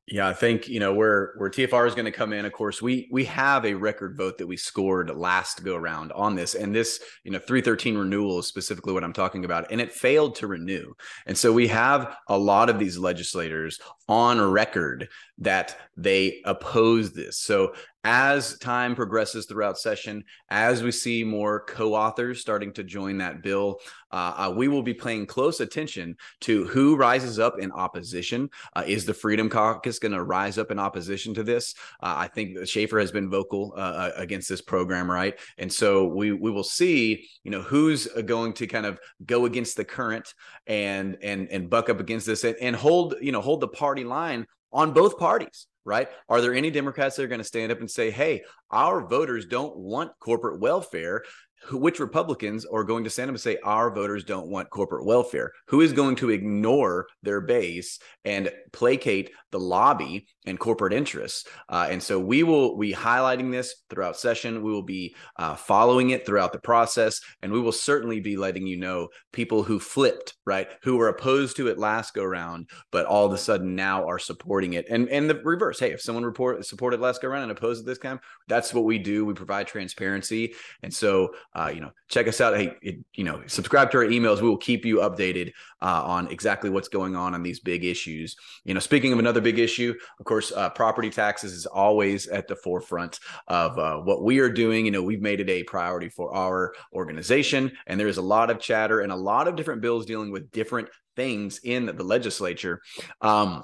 Yeah, 0.10 0.30
I 0.30 0.34
think 0.34 0.70
you 0.70 0.80
know 0.80 0.94
where 0.94 1.34
where 1.36 1.50
TFR 1.50 1.86
is 1.86 1.94
going 1.94 2.06
to 2.06 2.14
come 2.14 2.32
in. 2.32 2.46
Of 2.46 2.54
course, 2.54 2.82
we 2.82 3.10
we 3.12 3.26
have 3.26 3.66
a 3.66 3.74
record 3.74 4.16
vote 4.16 4.38
that 4.38 4.48
we 4.48 4.56
scored 4.56 5.14
last 5.14 5.66
go 5.66 5.76
around 5.76 6.14
on 6.14 6.34
this, 6.34 6.56
and 6.56 6.74
this 6.74 7.02
you 7.26 7.32
know 7.32 7.40
313 7.40 7.98
renewal 7.98 8.40
is 8.40 8.48
specifically 8.48 8.94
what 8.94 9.04
I'm 9.04 9.12
talking 9.12 9.44
about, 9.44 9.70
and 9.70 9.82
it 9.82 9.92
failed 9.92 10.36
to 10.36 10.48
renew, 10.48 10.94
and 11.26 11.38
so 11.38 11.52
we 11.52 11.68
have 11.68 12.16
a 12.30 12.38
lot 12.38 12.70
of 12.70 12.80
these 12.80 12.98
legislators 12.98 13.80
on 14.08 14.40
record 14.40 15.10
that 15.40 15.78
they 15.98 16.42
oppose 16.46 17.12
this. 17.12 17.40
So 17.40 17.74
as 18.08 18.58
time 18.60 18.96
progresses 18.96 19.46
throughout 19.48 19.78
session, 19.78 20.24
as 20.50 20.82
we 20.82 20.94
see 20.94 21.26
more 21.26 21.66
co-authors 21.66 22.40
starting 22.40 22.72
to 22.72 22.82
join 22.82 23.18
that 23.18 23.44
bill, 23.44 23.82
uh, 24.14 24.34
uh, 24.38 24.54
we 24.56 24.70
will 24.70 24.82
be 24.82 24.94
paying 24.94 25.26
close 25.26 25.60
attention 25.60 26.16
to 26.40 26.64
who 26.68 26.96
rises 26.96 27.38
up 27.38 27.60
in 27.60 27.70
opposition. 27.74 28.50
Uh, 28.74 28.84
is 28.88 29.04
the 29.04 29.14
Freedom 29.14 29.50
Caucus 29.50 30.00
going 30.00 30.14
to 30.14 30.24
rise 30.24 30.58
up 30.58 30.72
in 30.72 30.80
opposition 30.80 31.34
to 31.34 31.44
this? 31.44 31.76
Uh, 32.02 32.16
I 32.20 32.30
think 32.30 32.66
Schaefer 32.66 32.98
has 32.98 33.12
been 33.12 33.30
vocal 33.30 33.74
uh, 33.76 34.12
against 34.16 34.48
this 34.48 34.62
program, 34.62 35.12
right? 35.12 35.38
And 35.58 35.72
so 35.72 36.06
we 36.06 36.32
we 36.32 36.50
will 36.50 36.64
see, 36.64 37.28
you 37.44 37.52
know, 37.52 37.62
who's 37.62 38.08
going 38.08 38.54
to 38.54 38.68
kind 38.68 38.86
of 38.86 39.00
go 39.26 39.46
against 39.46 39.76
the 39.76 39.84
current 39.84 40.34
and 40.66 41.18
and 41.22 41.50
and 41.50 41.70
buck 41.70 41.90
up 41.90 42.00
against 42.00 42.26
this 42.26 42.46
and, 42.46 42.56
and 42.62 42.74
hold 42.74 43.16
you 43.20 43.34
know 43.34 43.42
hold 43.42 43.60
the 43.60 43.68
party 43.68 44.06
line 44.06 44.48
on 44.72 44.94
both 44.94 45.18
parties, 45.18 45.68
right? 45.86 46.10
Are 46.30 46.42
there 46.42 46.54
any 46.54 46.72
Democrats 46.72 47.16
that 47.16 47.24
are 47.24 47.28
going 47.28 47.40
to 47.40 47.46
stand 47.46 47.72
up 47.72 47.80
and 47.80 47.90
say, 47.90 48.12
hey, 48.12 48.44
our 48.72 49.08
voters 49.08 49.46
don't 49.46 49.76
want 49.76 50.12
corporate 50.20 50.60
welfare? 50.60 51.24
Which 51.72 52.00
Republicans 52.00 52.66
are 52.66 52.84
going 52.84 53.04
to 53.04 53.10
stand 53.10 53.30
up 53.30 53.36
and 53.36 53.42
say 53.42 53.58
our 53.64 53.94
voters 53.94 54.24
don't 54.24 54.48
want 54.48 54.70
corporate 54.70 55.06
welfare? 55.06 55.52
Who 55.68 55.82
is 55.82 55.94
going 55.94 56.16
to 56.18 56.30
ignore 56.30 57.08
their 57.24 57.42
base 57.42 58.00
and 58.26 58.52
placate 58.72 59.32
the 59.52 59.60
lobby 59.60 60.28
and 60.46 60.60
corporate 60.60 60.94
interests? 60.94 61.48
Uh, 61.70 61.88
and 61.90 62.02
so 62.02 62.20
we 62.20 62.44
will 62.44 62.78
be 62.78 62.94
highlighting 62.94 63.52
this 63.52 63.84
throughout 63.90 64.18
session. 64.18 64.64
We 64.64 64.72
will 64.72 64.84
be 64.84 65.16
uh, 65.38 65.56
following 65.56 66.12
it 66.12 66.26
throughout 66.26 66.54
the 66.54 66.60
process, 66.60 67.20
and 67.42 67.52
we 67.52 67.60
will 67.60 67.72
certainly 67.72 68.20
be 68.20 68.38
letting 68.38 68.68
you 68.68 68.78
know 68.78 69.10
people 69.34 69.64
who 69.64 69.80
flipped, 69.80 70.36
right, 70.46 70.70
who 70.84 70.98
were 70.98 71.10
opposed 71.10 71.58
to 71.58 71.68
it 71.68 71.78
last 71.78 72.14
go 72.14 72.24
round, 72.24 72.70
but 72.92 73.06
all 73.06 73.26
of 73.26 73.34
a 73.34 73.38
sudden 73.38 73.76
now 73.76 74.08
are 74.08 74.20
supporting 74.20 74.74
it. 74.74 74.86
And 74.90 75.10
and 75.10 75.30
the 75.30 75.36
reverse. 75.44 75.80
Hey, 75.80 75.92
if 75.92 76.02
someone 76.02 76.26
report 76.26 76.66
supported 76.66 77.00
last 77.00 77.22
go 77.22 77.28
round 77.28 77.44
and 77.44 77.52
opposed 77.52 77.84
it 77.84 77.86
this 77.86 77.98
time, 77.98 78.20
that's 78.48 78.74
what 78.74 78.86
we 78.86 78.98
do. 78.98 79.26
We 79.26 79.34
provide 79.34 79.68
transparency, 79.68 80.54
and 80.84 80.94
so 80.94 81.34
uh, 81.56 81.72
you 81.74 81.82
know, 81.82 81.92
check 82.08 82.28
us 82.28 82.40
out. 82.40 82.56
Hey, 82.56 82.76
it, 82.82 82.98
you 83.16 83.24
know, 83.24 83.42
subscribe 83.48 83.92
to 83.92 83.98
our 83.98 84.06
emails. 84.06 84.42
We 84.42 84.50
will 84.50 84.58
keep 84.58 84.86
you 84.86 84.98
updated 84.98 85.54
uh, 85.82 86.04
on 86.06 86.28
exactly 86.28 86.70
what's 86.70 86.88
going 86.88 87.16
on 87.16 87.34
on 87.34 87.44
these 87.44 87.60
big 87.60 87.84
issues. 87.84 88.36
You 88.64 88.74
know, 88.74 88.80
speaking 88.80 89.14
of 89.14 89.20
another 89.20 89.42
big 89.42 89.58
issue, 89.58 89.94
of 90.20 90.26
course, 90.26 90.52
uh, 90.52 90.70
property 90.70 91.10
taxes 91.10 91.54
is 91.54 91.66
always 91.66 92.28
at 92.28 92.48
the 92.48 92.56
forefront 92.56 93.20
of 93.48 93.78
uh, 93.80 93.98
what 93.98 94.24
we 94.24 94.40
are 94.40 94.50
doing. 94.50 94.86
You 94.86 94.92
know, 94.92 95.04
we've 95.04 95.22
made 95.22 95.40
it 95.40 95.50
a 95.50 95.64
priority 95.64 96.10
for 96.10 96.34
our 96.34 96.74
organization, 96.94 97.72
and 97.88 98.00
there 98.00 98.08
is 98.08 98.18
a 98.18 98.22
lot 98.22 98.50
of 98.50 98.60
chatter 98.60 99.02
and 99.02 99.12
a 99.12 99.16
lot 99.16 99.48
of 99.48 99.56
different 99.56 99.82
bills 99.82 100.06
dealing 100.06 100.32
with 100.32 100.52
different 100.52 100.90
things 101.16 101.60
in 101.64 101.88
the 101.88 102.04
legislature. 102.04 102.82
Um, 103.22 103.64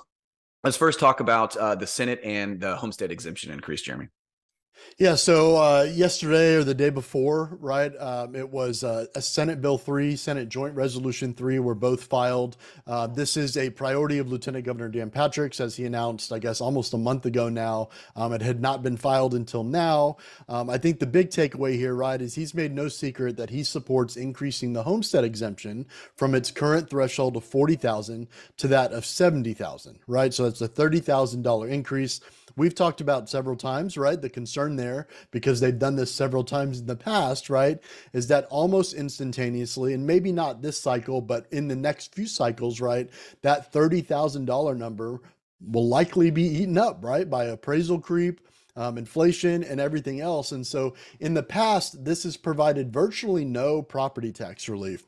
let's 0.63 0.77
first 0.77 0.99
talk 0.99 1.19
about 1.19 1.55
uh, 1.55 1.75
the 1.75 1.87
Senate 1.87 2.21
and 2.23 2.59
the 2.59 2.75
homestead 2.75 3.11
exemption 3.11 3.51
increase, 3.51 3.81
Jeremy. 3.81 4.07
Yeah, 4.99 5.15
so 5.15 5.57
uh, 5.57 5.83
yesterday 5.91 6.53
or 6.53 6.63
the 6.63 6.75
day 6.75 6.91
before, 6.91 7.57
right? 7.59 7.91
Um, 7.99 8.35
it 8.35 8.47
was 8.47 8.83
uh, 8.83 9.07
a 9.15 9.21
Senate 9.21 9.59
Bill 9.59 9.77
3, 9.77 10.15
Senate 10.15 10.49
Joint 10.49 10.75
Resolution 10.75 11.33
3 11.33 11.57
were 11.59 11.73
both 11.73 12.03
filed. 12.03 12.57
Uh, 12.85 13.07
this 13.07 13.35
is 13.35 13.57
a 13.57 13.71
priority 13.71 14.19
of 14.19 14.29
Lieutenant 14.29 14.65
Governor 14.65 14.89
Dan 14.89 15.09
Patrick's, 15.09 15.59
as 15.59 15.75
he 15.75 15.85
announced, 15.85 16.31
I 16.31 16.37
guess, 16.37 16.61
almost 16.61 16.93
a 16.93 16.97
month 16.97 17.25
ago 17.25 17.49
now. 17.49 17.89
Um, 18.15 18.33
it 18.33 18.41
had 18.41 18.61
not 18.61 18.83
been 18.83 18.95
filed 18.95 19.33
until 19.33 19.63
now. 19.63 20.17
Um, 20.47 20.69
I 20.69 20.77
think 20.77 20.99
the 20.99 21.07
big 21.07 21.31
takeaway 21.31 21.73
here, 21.75 21.95
right, 21.95 22.21
is 22.21 22.35
he's 22.35 22.53
made 22.53 22.73
no 22.73 22.87
secret 22.87 23.35
that 23.37 23.49
he 23.49 23.63
supports 23.63 24.15
increasing 24.15 24.73
the 24.73 24.83
homestead 24.83 25.23
exemption 25.23 25.87
from 26.15 26.35
its 26.35 26.51
current 26.51 26.89
threshold 26.89 27.35
of 27.35 27.43
40,000 27.43 28.27
to 28.57 28.67
that 28.67 28.93
of 28.93 29.07
70,000, 29.07 29.99
right? 30.05 30.33
So 30.33 30.43
that's 30.43 30.61
a 30.61 30.69
$30,000 30.69 31.69
increase. 31.69 32.21
We've 32.55 32.75
talked 32.75 33.01
about 33.01 33.29
several 33.29 33.55
times, 33.55 33.97
right? 33.97 34.21
The 34.21 34.29
concern 34.29 34.75
there, 34.75 35.07
because 35.31 35.59
they've 35.59 35.77
done 35.77 35.95
this 35.95 36.11
several 36.13 36.43
times 36.43 36.79
in 36.79 36.85
the 36.85 36.95
past, 36.95 37.49
right, 37.49 37.79
is 38.13 38.27
that 38.27 38.45
almost 38.45 38.93
instantaneously, 38.93 39.93
and 39.93 40.05
maybe 40.05 40.31
not 40.31 40.61
this 40.61 40.77
cycle, 40.77 41.21
but 41.21 41.47
in 41.51 41.67
the 41.67 41.75
next 41.75 42.13
few 42.13 42.27
cycles, 42.27 42.79
right, 42.79 43.09
that 43.41 43.73
$30,000 43.73 44.77
number 44.77 45.19
will 45.65 45.87
likely 45.87 46.29
be 46.29 46.43
eaten 46.43 46.77
up, 46.77 47.03
right, 47.03 47.29
by 47.29 47.45
appraisal 47.45 47.99
creep. 47.99 48.41
Um, 48.75 48.97
inflation 48.97 49.63
and 49.63 49.79
everything 49.79 50.19
else. 50.19 50.51
And 50.51 50.65
so 50.65 50.95
in 51.19 51.35
the 51.35 51.43
past, 51.43 52.03
this 52.05 52.23
has 52.23 52.37
provided 52.37 52.91
virtually 52.91 53.45
no 53.45 53.83
property 53.83 54.31
tax 54.31 54.67
relief 54.67 55.05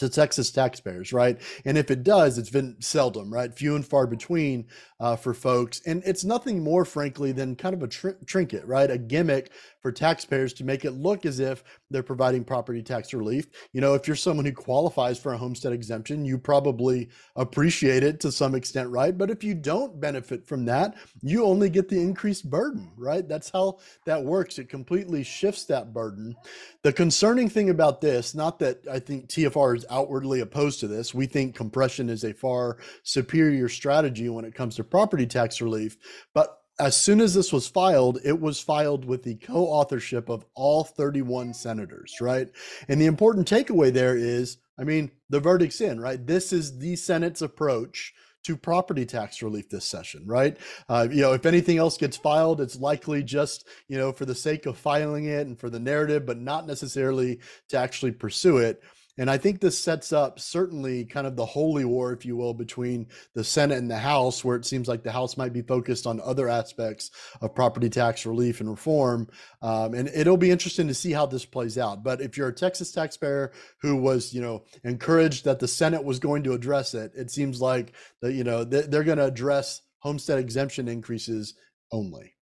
to 0.00 0.08
Texas 0.08 0.50
taxpayers, 0.50 1.12
right? 1.12 1.40
And 1.64 1.78
if 1.78 1.90
it 1.90 2.02
does, 2.02 2.38
it's 2.38 2.50
been 2.50 2.76
seldom, 2.80 3.32
right? 3.32 3.54
Few 3.54 3.76
and 3.76 3.86
far 3.86 4.06
between 4.06 4.66
uh, 4.98 5.16
for 5.16 5.32
folks. 5.32 5.80
And 5.86 6.02
it's 6.04 6.24
nothing 6.24 6.64
more, 6.64 6.84
frankly, 6.84 7.32
than 7.32 7.54
kind 7.54 7.74
of 7.74 7.82
a 7.82 7.88
tr- 7.88 8.10
trinket, 8.26 8.66
right? 8.66 8.90
A 8.90 8.98
gimmick 8.98 9.50
for 9.80 9.92
taxpayers 9.92 10.52
to 10.54 10.64
make 10.64 10.84
it 10.84 10.92
look 10.92 11.24
as 11.24 11.38
if 11.38 11.62
they're 11.90 12.02
providing 12.02 12.44
property 12.44 12.82
tax 12.82 13.12
relief. 13.12 13.46
You 13.72 13.80
know, 13.80 13.94
if 13.94 14.06
you're 14.06 14.16
someone 14.16 14.46
who 14.46 14.52
qualifies 14.52 15.18
for 15.18 15.32
a 15.32 15.38
homestead 15.38 15.72
exemption, 15.72 16.24
you 16.24 16.38
probably 16.38 17.08
appreciate 17.36 18.02
it 18.02 18.20
to 18.20 18.32
some 18.32 18.54
extent, 18.54 18.88
right? 18.90 19.16
But 19.16 19.30
if 19.30 19.42
you 19.42 19.54
don't 19.54 20.00
benefit 20.00 20.46
from 20.46 20.64
that, 20.66 20.96
you 21.22 21.44
only 21.44 21.68
get 21.68 21.88
the 21.88 22.00
increased 22.00 22.48
burden, 22.48 22.90
right? 22.96 23.26
That's 23.28 23.50
how 23.50 23.78
that 24.06 24.22
works. 24.22 24.58
It 24.58 24.68
completely 24.68 25.22
shifts 25.22 25.64
that 25.66 25.92
burden. 25.92 26.36
The 26.82 26.92
concerning 26.92 27.48
thing 27.48 27.70
about 27.70 28.00
this, 28.00 28.34
not 28.34 28.58
that 28.60 28.80
I 28.90 28.98
think 28.98 29.28
TFR 29.28 29.76
is 29.76 29.86
outwardly 29.90 30.40
opposed 30.40 30.80
to 30.80 30.88
this, 30.88 31.12
we 31.14 31.26
think 31.26 31.54
compression 31.54 32.08
is 32.08 32.24
a 32.24 32.32
far 32.32 32.78
superior 33.02 33.68
strategy 33.68 34.28
when 34.28 34.44
it 34.44 34.54
comes 34.54 34.76
to 34.76 34.84
property 34.84 35.26
tax 35.26 35.60
relief. 35.60 35.96
But 36.34 36.59
as 36.80 36.96
soon 36.96 37.20
as 37.20 37.34
this 37.34 37.52
was 37.52 37.68
filed, 37.68 38.18
it 38.24 38.40
was 38.40 38.58
filed 38.58 39.04
with 39.04 39.22
the 39.22 39.36
co 39.36 39.66
authorship 39.66 40.28
of 40.28 40.44
all 40.54 40.82
31 40.84 41.54
senators, 41.54 42.16
right? 42.20 42.48
And 42.88 43.00
the 43.00 43.06
important 43.06 43.48
takeaway 43.48 43.92
there 43.92 44.16
is 44.16 44.58
I 44.80 44.84
mean, 44.84 45.10
the 45.28 45.40
verdict's 45.40 45.82
in, 45.82 46.00
right? 46.00 46.26
This 46.26 46.54
is 46.54 46.78
the 46.78 46.96
Senate's 46.96 47.42
approach 47.42 48.14
to 48.44 48.56
property 48.56 49.04
tax 49.04 49.42
relief 49.42 49.68
this 49.68 49.84
session, 49.84 50.22
right? 50.26 50.56
Uh, 50.88 51.06
you 51.10 51.20
know, 51.20 51.34
if 51.34 51.44
anything 51.44 51.76
else 51.76 51.98
gets 51.98 52.16
filed, 52.16 52.62
it's 52.62 52.80
likely 52.80 53.22
just, 53.22 53.68
you 53.88 53.98
know, 53.98 54.10
for 54.10 54.24
the 54.24 54.34
sake 54.34 54.64
of 54.64 54.78
filing 54.78 55.26
it 55.26 55.46
and 55.46 55.60
for 55.60 55.68
the 55.68 55.78
narrative, 55.78 56.24
but 56.24 56.40
not 56.40 56.66
necessarily 56.66 57.38
to 57.68 57.76
actually 57.76 58.12
pursue 58.12 58.56
it. 58.56 58.82
And 59.20 59.30
I 59.30 59.36
think 59.36 59.60
this 59.60 59.78
sets 59.78 60.14
up 60.14 60.40
certainly 60.40 61.04
kind 61.04 61.26
of 61.26 61.36
the 61.36 61.44
holy 61.44 61.84
war, 61.84 62.10
if 62.10 62.24
you 62.24 62.38
will, 62.38 62.54
between 62.54 63.06
the 63.34 63.44
Senate 63.44 63.76
and 63.76 63.90
the 63.90 63.98
House, 63.98 64.42
where 64.42 64.56
it 64.56 64.64
seems 64.64 64.88
like 64.88 65.02
the 65.02 65.12
House 65.12 65.36
might 65.36 65.52
be 65.52 65.60
focused 65.60 66.06
on 66.06 66.22
other 66.22 66.48
aspects 66.48 67.10
of 67.42 67.54
property 67.54 67.90
tax 67.90 68.24
relief 68.24 68.60
and 68.60 68.70
reform. 68.70 69.28
Um, 69.60 69.92
and 69.92 70.08
it'll 70.08 70.38
be 70.38 70.50
interesting 70.50 70.88
to 70.88 70.94
see 70.94 71.12
how 71.12 71.26
this 71.26 71.44
plays 71.44 71.76
out. 71.76 72.02
But 72.02 72.22
if 72.22 72.38
you're 72.38 72.48
a 72.48 72.52
Texas 72.54 72.92
taxpayer 72.92 73.52
who 73.82 73.96
was, 73.96 74.32
you 74.32 74.40
know, 74.40 74.64
encouraged 74.84 75.44
that 75.44 75.58
the 75.58 75.68
Senate 75.68 76.02
was 76.02 76.18
going 76.18 76.42
to 76.44 76.54
address 76.54 76.94
it, 76.94 77.12
it 77.14 77.30
seems 77.30 77.60
like 77.60 77.92
that, 78.22 78.32
you 78.32 78.42
know, 78.42 78.64
they're 78.64 79.04
going 79.04 79.18
to 79.18 79.26
address 79.26 79.82
homestead 79.98 80.38
exemption 80.38 80.88
increases 80.88 81.52
only. 81.92 82.32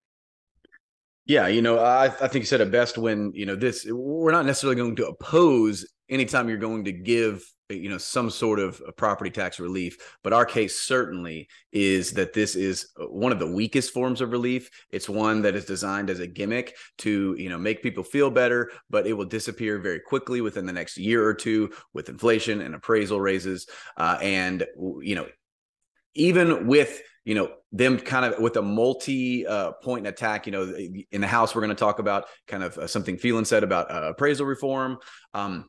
Yeah, 1.26 1.48
you 1.48 1.60
know, 1.60 1.80
I, 1.80 2.04
I 2.04 2.28
think 2.28 2.42
you 2.42 2.46
said 2.46 2.60
it 2.60 2.70
best 2.70 2.96
when, 2.98 3.32
you 3.34 3.46
know, 3.46 3.56
this, 3.56 3.84
we're 3.84 4.30
not 4.30 4.46
necessarily 4.46 4.76
going 4.76 4.94
to 4.94 5.08
oppose 5.08 5.84
anytime 6.08 6.48
you're 6.48 6.58
going 6.58 6.84
to 6.84 6.92
give 6.92 7.42
you 7.70 7.90
know 7.90 7.98
some 7.98 8.30
sort 8.30 8.58
of 8.58 8.80
property 8.96 9.30
tax 9.30 9.60
relief 9.60 10.16
but 10.22 10.32
our 10.32 10.46
case 10.46 10.80
certainly 10.80 11.48
is 11.72 12.12
that 12.12 12.32
this 12.32 12.56
is 12.56 12.90
uh, 12.98 13.04
one 13.04 13.30
of 13.30 13.38
the 13.38 13.50
weakest 13.50 13.92
forms 13.92 14.20
of 14.20 14.32
relief. 14.32 14.70
It's 14.90 15.08
one 15.08 15.42
that 15.42 15.54
is 15.54 15.66
designed 15.66 16.08
as 16.08 16.20
a 16.20 16.26
gimmick 16.26 16.76
to 16.98 17.34
you 17.38 17.48
know 17.48 17.58
make 17.58 17.82
people 17.82 18.04
feel 18.04 18.30
better 18.30 18.70
but 18.88 19.06
it 19.06 19.12
will 19.12 19.26
disappear 19.26 19.78
very 19.78 20.00
quickly 20.00 20.40
within 20.40 20.66
the 20.66 20.72
next 20.72 20.96
year 20.96 21.24
or 21.24 21.34
two 21.34 21.70
with 21.92 22.08
inflation 22.08 22.62
and 22.62 22.74
appraisal 22.74 23.20
raises 23.20 23.66
uh, 23.96 24.18
and 24.22 24.64
you 25.02 25.14
know 25.14 25.26
even 26.14 26.66
with 26.66 27.02
you 27.24 27.34
know 27.34 27.50
them 27.72 27.98
kind 27.98 28.24
of 28.24 28.40
with 28.40 28.56
a 28.56 28.62
multi 28.62 29.46
uh, 29.46 29.72
point 29.72 30.06
attack 30.06 30.46
you 30.46 30.52
know 30.52 30.74
in 31.12 31.20
the 31.20 31.26
house 31.26 31.54
we're 31.54 31.60
going 31.60 31.68
to 31.68 31.74
talk 31.74 31.98
about 31.98 32.24
kind 32.46 32.62
of 32.62 32.78
uh, 32.78 32.86
something 32.86 33.18
Phelan 33.18 33.44
said 33.44 33.62
about 33.62 33.90
uh, 33.90 34.10
appraisal 34.10 34.46
reform. 34.46 34.96
Um, 35.34 35.66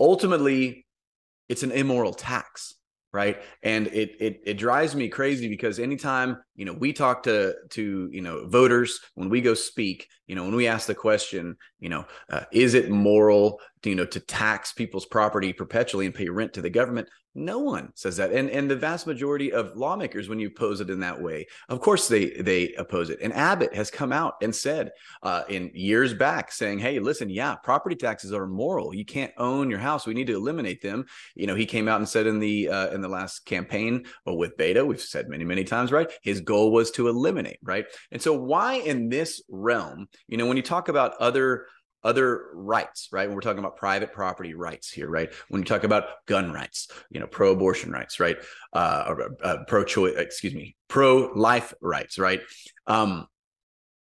ultimately 0.00 0.86
it's 1.48 1.62
an 1.62 1.70
immoral 1.70 2.14
tax 2.14 2.74
right? 3.12 3.42
And 3.62 3.88
it, 3.88 4.16
it 4.20 4.40
it 4.44 4.54
drives 4.54 4.94
me 4.94 5.08
crazy 5.08 5.48
because 5.48 5.78
anytime 5.78 6.38
you 6.54 6.64
know 6.64 6.72
we 6.72 6.92
talk 6.92 7.24
to 7.24 7.54
to 7.70 8.08
you 8.12 8.20
know 8.20 8.46
voters 8.46 9.00
when 9.14 9.28
we 9.28 9.40
go 9.40 9.54
speak 9.54 10.06
you 10.26 10.36
know 10.36 10.44
when 10.44 10.54
we 10.54 10.66
ask 10.66 10.86
the 10.86 10.94
question 10.94 11.56
you 11.80 11.88
know 11.88 12.04
uh, 12.30 12.42
is 12.52 12.74
it 12.74 12.90
moral 12.90 13.60
to, 13.82 13.90
you 13.90 13.96
know 13.96 14.06
to 14.06 14.20
tax 14.20 14.72
people's 14.72 15.06
property 15.06 15.52
perpetually 15.52 16.06
and 16.06 16.14
pay 16.14 16.28
rent 16.28 16.52
to 16.52 16.62
the 16.62 16.70
government 16.70 17.08
no 17.34 17.58
one 17.58 17.90
says 17.94 18.16
that 18.16 18.32
and 18.32 18.50
and 18.50 18.70
the 18.70 18.76
vast 18.76 19.06
majority 19.06 19.52
of 19.52 19.76
lawmakers 19.76 20.28
when 20.28 20.40
you 20.40 20.50
pose 20.50 20.80
it 20.80 20.90
in 20.90 21.00
that 21.00 21.20
way 21.20 21.46
of 21.68 21.80
course 21.80 22.08
they 22.08 22.30
they 22.30 22.72
oppose 22.74 23.10
it. 23.10 23.18
And 23.22 23.32
abbott 23.32 23.74
has 23.74 23.90
come 23.90 24.12
out 24.12 24.34
and 24.42 24.54
said 24.54 24.90
uh, 25.22 25.42
in 25.48 25.70
years 25.74 26.14
back 26.14 26.52
saying 26.52 26.78
hey 26.78 26.98
listen 26.98 27.30
yeah 27.30 27.54
property 27.56 27.96
taxes 27.96 28.32
are 28.32 28.44
immoral. 28.44 28.94
You 28.94 29.04
can't 29.04 29.32
own 29.36 29.70
your 29.70 29.78
house. 29.78 30.06
We 30.06 30.14
need 30.14 30.26
to 30.26 30.36
eliminate 30.36 30.82
them. 30.82 31.06
You 31.34 31.46
know 31.46 31.54
he 31.54 31.66
came 31.66 31.88
out 31.88 32.00
and 32.00 32.08
said 32.08 32.26
in 32.26 32.40
the 32.40 32.68
uh, 32.68 32.88
in 32.88 33.00
the 33.00 33.08
last 33.08 33.46
campaign 33.46 34.04
with 34.26 34.56
beto 34.56 34.86
we've 34.86 35.00
said 35.00 35.28
many 35.28 35.44
many 35.44 35.64
times 35.64 35.92
right 35.92 36.10
his 36.22 36.40
goal 36.40 36.72
was 36.72 36.90
to 36.92 37.08
eliminate 37.08 37.58
right? 37.62 37.86
And 38.10 38.20
so 38.20 38.34
why 38.34 38.74
in 38.74 39.08
this 39.08 39.42
realm 39.48 40.08
you 40.28 40.36
know 40.36 40.46
when 40.46 40.56
you 40.56 40.62
talk 40.62 40.88
about 40.88 41.16
other 41.18 41.66
other 42.02 42.46
rights, 42.54 43.08
right? 43.12 43.28
When 43.28 43.34
we're 43.34 43.42
talking 43.42 43.58
about 43.58 43.76
private 43.76 44.12
property 44.12 44.54
rights 44.54 44.90
here, 44.90 45.08
right? 45.08 45.32
When 45.48 45.60
you 45.60 45.66
talk 45.66 45.84
about 45.84 46.04
gun 46.26 46.52
rights, 46.52 46.88
you 47.10 47.20
know, 47.20 47.26
pro-abortion 47.26 47.92
rights, 47.92 48.20
right? 48.20 48.38
Uh, 48.72 49.04
or, 49.08 49.36
uh, 49.42 49.56
pro-choice, 49.66 50.14
excuse 50.16 50.54
me, 50.54 50.76
pro-life 50.88 51.74
rights, 51.80 52.18
right? 52.18 52.40
Um, 52.86 53.26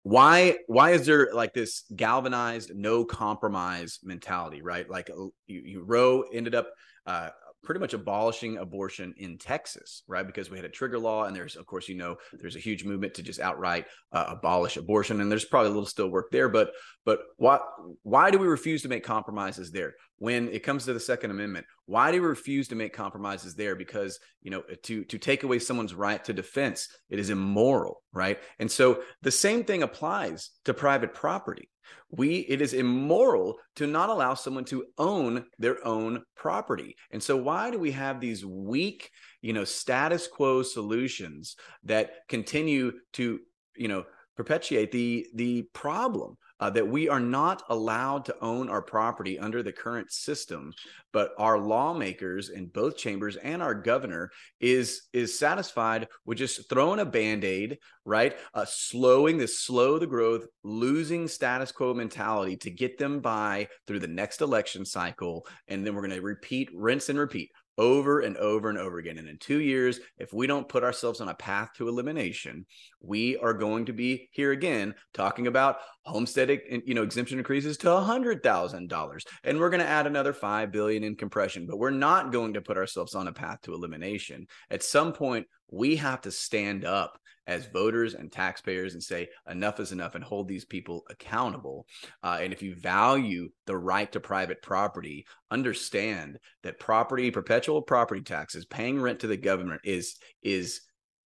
why 0.07 0.57
why 0.69 0.91
is 0.91 1.05
there 1.05 1.31
like 1.35 1.53
this 1.53 1.83
galvanized 1.97 2.71
no 2.76 3.05
compromise 3.05 3.99
mentality 4.05 4.62
right 4.62 4.88
like 4.88 5.09
you, 5.09 5.33
you 5.49 5.83
roe 5.83 6.23
ended 6.33 6.55
up 6.55 6.69
uh, 7.07 7.31
pretty 7.66 7.80
much 7.80 7.92
abolishing 7.92 8.56
abortion 8.56 9.12
in 9.18 9.37
Texas, 9.37 10.02
right? 10.06 10.26
Because 10.26 10.49
we 10.49 10.56
had 10.56 10.64
a 10.64 10.70
trigger 10.70 10.99
law, 10.99 11.25
and 11.25 11.37
there's, 11.37 11.56
of 11.56 11.66
course, 11.66 11.88
you 11.88 11.96
know, 11.96 12.16
there's 12.32 12.56
a 12.56 12.61
huge 12.61 12.85
movement 12.85 13.12
to 13.14 13.23
just 13.23 13.40
outright 13.40 13.87
uh, 14.12 14.26
abolish 14.28 14.76
abortion, 14.76 15.20
and 15.20 15.30
there's 15.30 15.44
probably 15.44 15.70
a 15.70 15.75
little 15.75 15.87
still 15.87 16.08
work 16.08 16.30
there. 16.30 16.49
But 16.49 16.70
but 17.04 17.20
why 17.37 17.58
why 18.02 18.30
do 18.30 18.38
we 18.38 18.46
refuse 18.46 18.82
to 18.82 18.88
make 18.88 19.04
compromises 19.04 19.70
there 19.70 19.94
when 20.18 20.49
it 20.49 20.62
comes 20.62 20.85
to 20.87 20.94
the 20.94 21.00
Second 21.00 21.32
Amendment? 21.32 21.66
Why 21.85 22.12
do 22.12 22.23
we 22.23 22.28
refuse 22.28 22.68
to 22.68 22.75
make 22.75 22.94
compromises 22.94 23.54
there? 23.54 23.76
Because 23.76 24.18
you 24.40 24.50
know, 24.50 24.62
to 24.85 25.04
to 25.04 25.18
take 25.18 25.42
away 25.42 25.58
someone's 25.58 25.94
right 25.94 26.25
to 26.25 26.32
defense, 26.32 26.88
it 27.11 27.18
is 27.18 27.30
immoral, 27.30 28.02
right? 28.12 28.38
And 28.58 28.70
so 28.70 29.02
the 29.23 29.30
same 29.30 29.64
thing 29.64 29.82
applies 29.82 30.50
to 30.64 30.73
private 30.73 31.12
property 31.12 31.68
we 32.11 32.38
it 32.40 32.61
is 32.61 32.73
immoral 32.73 33.59
to 33.76 33.87
not 33.87 34.11
allow 34.11 34.35
someone 34.35 34.64
to 34.66 34.87
own 34.99 35.45
their 35.59 35.85
own 35.87 36.23
property. 36.35 36.97
And 37.11 37.23
so 37.23 37.37
why 37.37 37.71
do 37.71 37.78
we 37.78 37.93
have 37.93 38.21
these 38.21 38.45
weak 38.45 39.11
you 39.43 39.52
know 39.52 39.64
status 39.64 40.26
quo 40.26 40.62
solutions 40.62 41.57
that 41.85 42.11
continue 42.28 42.93
to 43.14 43.40
you 43.76 43.88
know 43.88 44.05
perpetuate 44.37 44.93
the 44.93 45.26
the 45.35 45.62
problem 45.73 46.37
uh, 46.61 46.71
that 46.71 46.89
we 46.89 47.09
are 47.09 47.21
not 47.21 47.63
allowed 47.69 48.25
to 48.25 48.37
own 48.41 48.69
our 48.69 48.83
property 48.83 49.39
under 49.39 49.63
the 49.63 49.73
current 49.73 50.11
system 50.11 50.73
but 51.13 51.33
our 51.39 51.59
lawmakers 51.59 52.51
in 52.51 52.67
both 52.67 52.97
chambers 52.97 53.37
and 53.37 53.63
our 53.63 53.75
governor 53.75 54.31
is 54.61 55.03
is 55.13 55.39
satisfied 55.39 56.09
with 56.25 56.39
just 56.39 56.69
throwing 56.69 57.01
a 57.01 57.05
band-aid 57.05 57.79
right 58.05 58.37
uh, 58.55 58.65
slowing 58.67 59.37
this 59.39 59.59
slow 59.59 59.99
the 59.99 60.07
growth 60.07 60.47
losing 60.65 61.29
status 61.29 61.73
quo 61.73 61.95
mentality 61.95 62.57
to 62.57 62.71
get 62.71 62.99
them 62.99 63.21
by 63.21 63.69
through 63.87 63.99
the 63.99 64.07
next 64.07 64.41
election 64.41 64.85
cycle 64.85 65.47
and 65.69 65.87
then 65.87 65.95
we're 65.95 66.07
going 66.07 66.19
to 66.19 66.21
repeat 66.21 66.71
rinse 66.75 67.09
and 67.09 67.19
repeat 67.19 67.51
over 67.78 68.21
and 68.21 68.37
over 68.37 68.68
and 68.68 68.78
over 68.78 68.99
again. 68.99 69.18
And 69.18 69.28
in 69.28 69.38
two 69.38 69.61
years, 69.61 70.00
if 70.18 70.33
we 70.33 70.47
don't 70.47 70.68
put 70.68 70.85
ourselves 70.85 71.21
on 71.21 71.28
a 71.28 71.35
path 71.35 71.71
to 71.76 71.88
elimination, 71.88 72.66
we 73.00 73.37
are 73.37 73.54
going 73.54 73.87
to 73.87 73.92
be 73.92 74.28
here 74.33 74.52
again 74.52 74.95
talking 75.12 75.47
about 75.47 75.78
homestead, 76.04 76.61
you 76.85 76.95
know, 76.95 77.02
exemption 77.02 77.38
increases 77.38 77.76
to 77.78 77.92
a 77.92 78.00
hundred 78.00 78.42
thousand 78.42 78.88
dollars, 78.88 79.25
and 79.45 79.59
we're 79.59 79.71
going 79.71 79.80
to 79.80 79.88
add 79.88 80.06
another 80.06 80.33
five 80.33 80.73
billion 80.73 81.04
in 81.04 81.16
compression. 81.16 81.66
But 81.66 81.78
we're 81.78 81.90
not 81.90 82.33
going 82.33 82.54
to 82.54 82.61
put 82.61 82.76
ourselves 82.76 83.14
on 83.14 83.28
a 83.28 83.33
path 83.33 83.62
to 83.62 83.75
elimination. 83.75 84.47
At 84.71 84.83
some 84.83 85.12
point, 85.12 85.47
we 85.70 85.96
have 85.96 86.20
to 86.23 86.30
stand 86.30 86.85
up 86.85 87.18
as 87.46 87.66
voters 87.66 88.14
and 88.14 88.30
taxpayers 88.32 88.94
and 88.94 89.02
say 89.02 89.28
enough 89.49 89.78
is 89.78 89.92
enough 89.92 90.14
and 90.14 90.25
hold 90.25 90.49
these 90.49 90.64
people 90.64 91.04
accountable. 91.08 91.87
Uh, 92.23 92.38
and 92.40 92.52
if 92.52 92.62
you 92.62 92.75
value 92.75 93.49
the 93.66 93.76
right 93.76 94.11
to 94.12 94.20
private 94.20 94.62
property, 94.62 95.26
understand 95.50 96.38
that 96.62 96.80
property, 96.80 97.30
perpetual 97.30 97.82
property 97.82 98.23
taxes, 98.23 98.66
paying 98.66 99.00
rent 99.00 99.20
to 99.20 99.26
the 99.26 99.37
government 99.37 99.80
is 99.85 100.16
is 100.42 100.80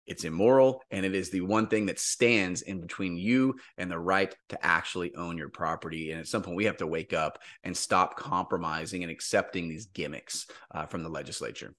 it's 0.05 0.23
immoral 0.23 0.81
and 0.89 1.05
it 1.05 1.13
is 1.13 1.29
the 1.29 1.41
one 1.41 1.67
thing 1.67 1.85
that 1.85 1.99
stands 1.99 2.63
in 2.63 2.81
between 2.81 3.15
you 3.15 3.55
and 3.77 3.91
the 3.91 3.99
right 3.99 4.35
to 4.49 4.65
actually 4.65 5.13
own 5.13 5.37
your 5.37 5.49
property 5.49 6.09
and 6.09 6.19
at 6.19 6.27
some 6.27 6.41
point 6.41 6.57
we 6.57 6.65
have 6.65 6.77
to 6.77 6.87
wake 6.87 7.13
up 7.13 7.37
and 7.63 7.77
stop 7.77 8.17
compromising 8.17 9.03
and 9.03 9.11
accepting 9.11 9.69
these 9.69 9.85
gimmicks 9.85 10.47
uh, 10.73 10.87
from 10.87 11.03
the 11.03 11.09
legislature 11.09 11.75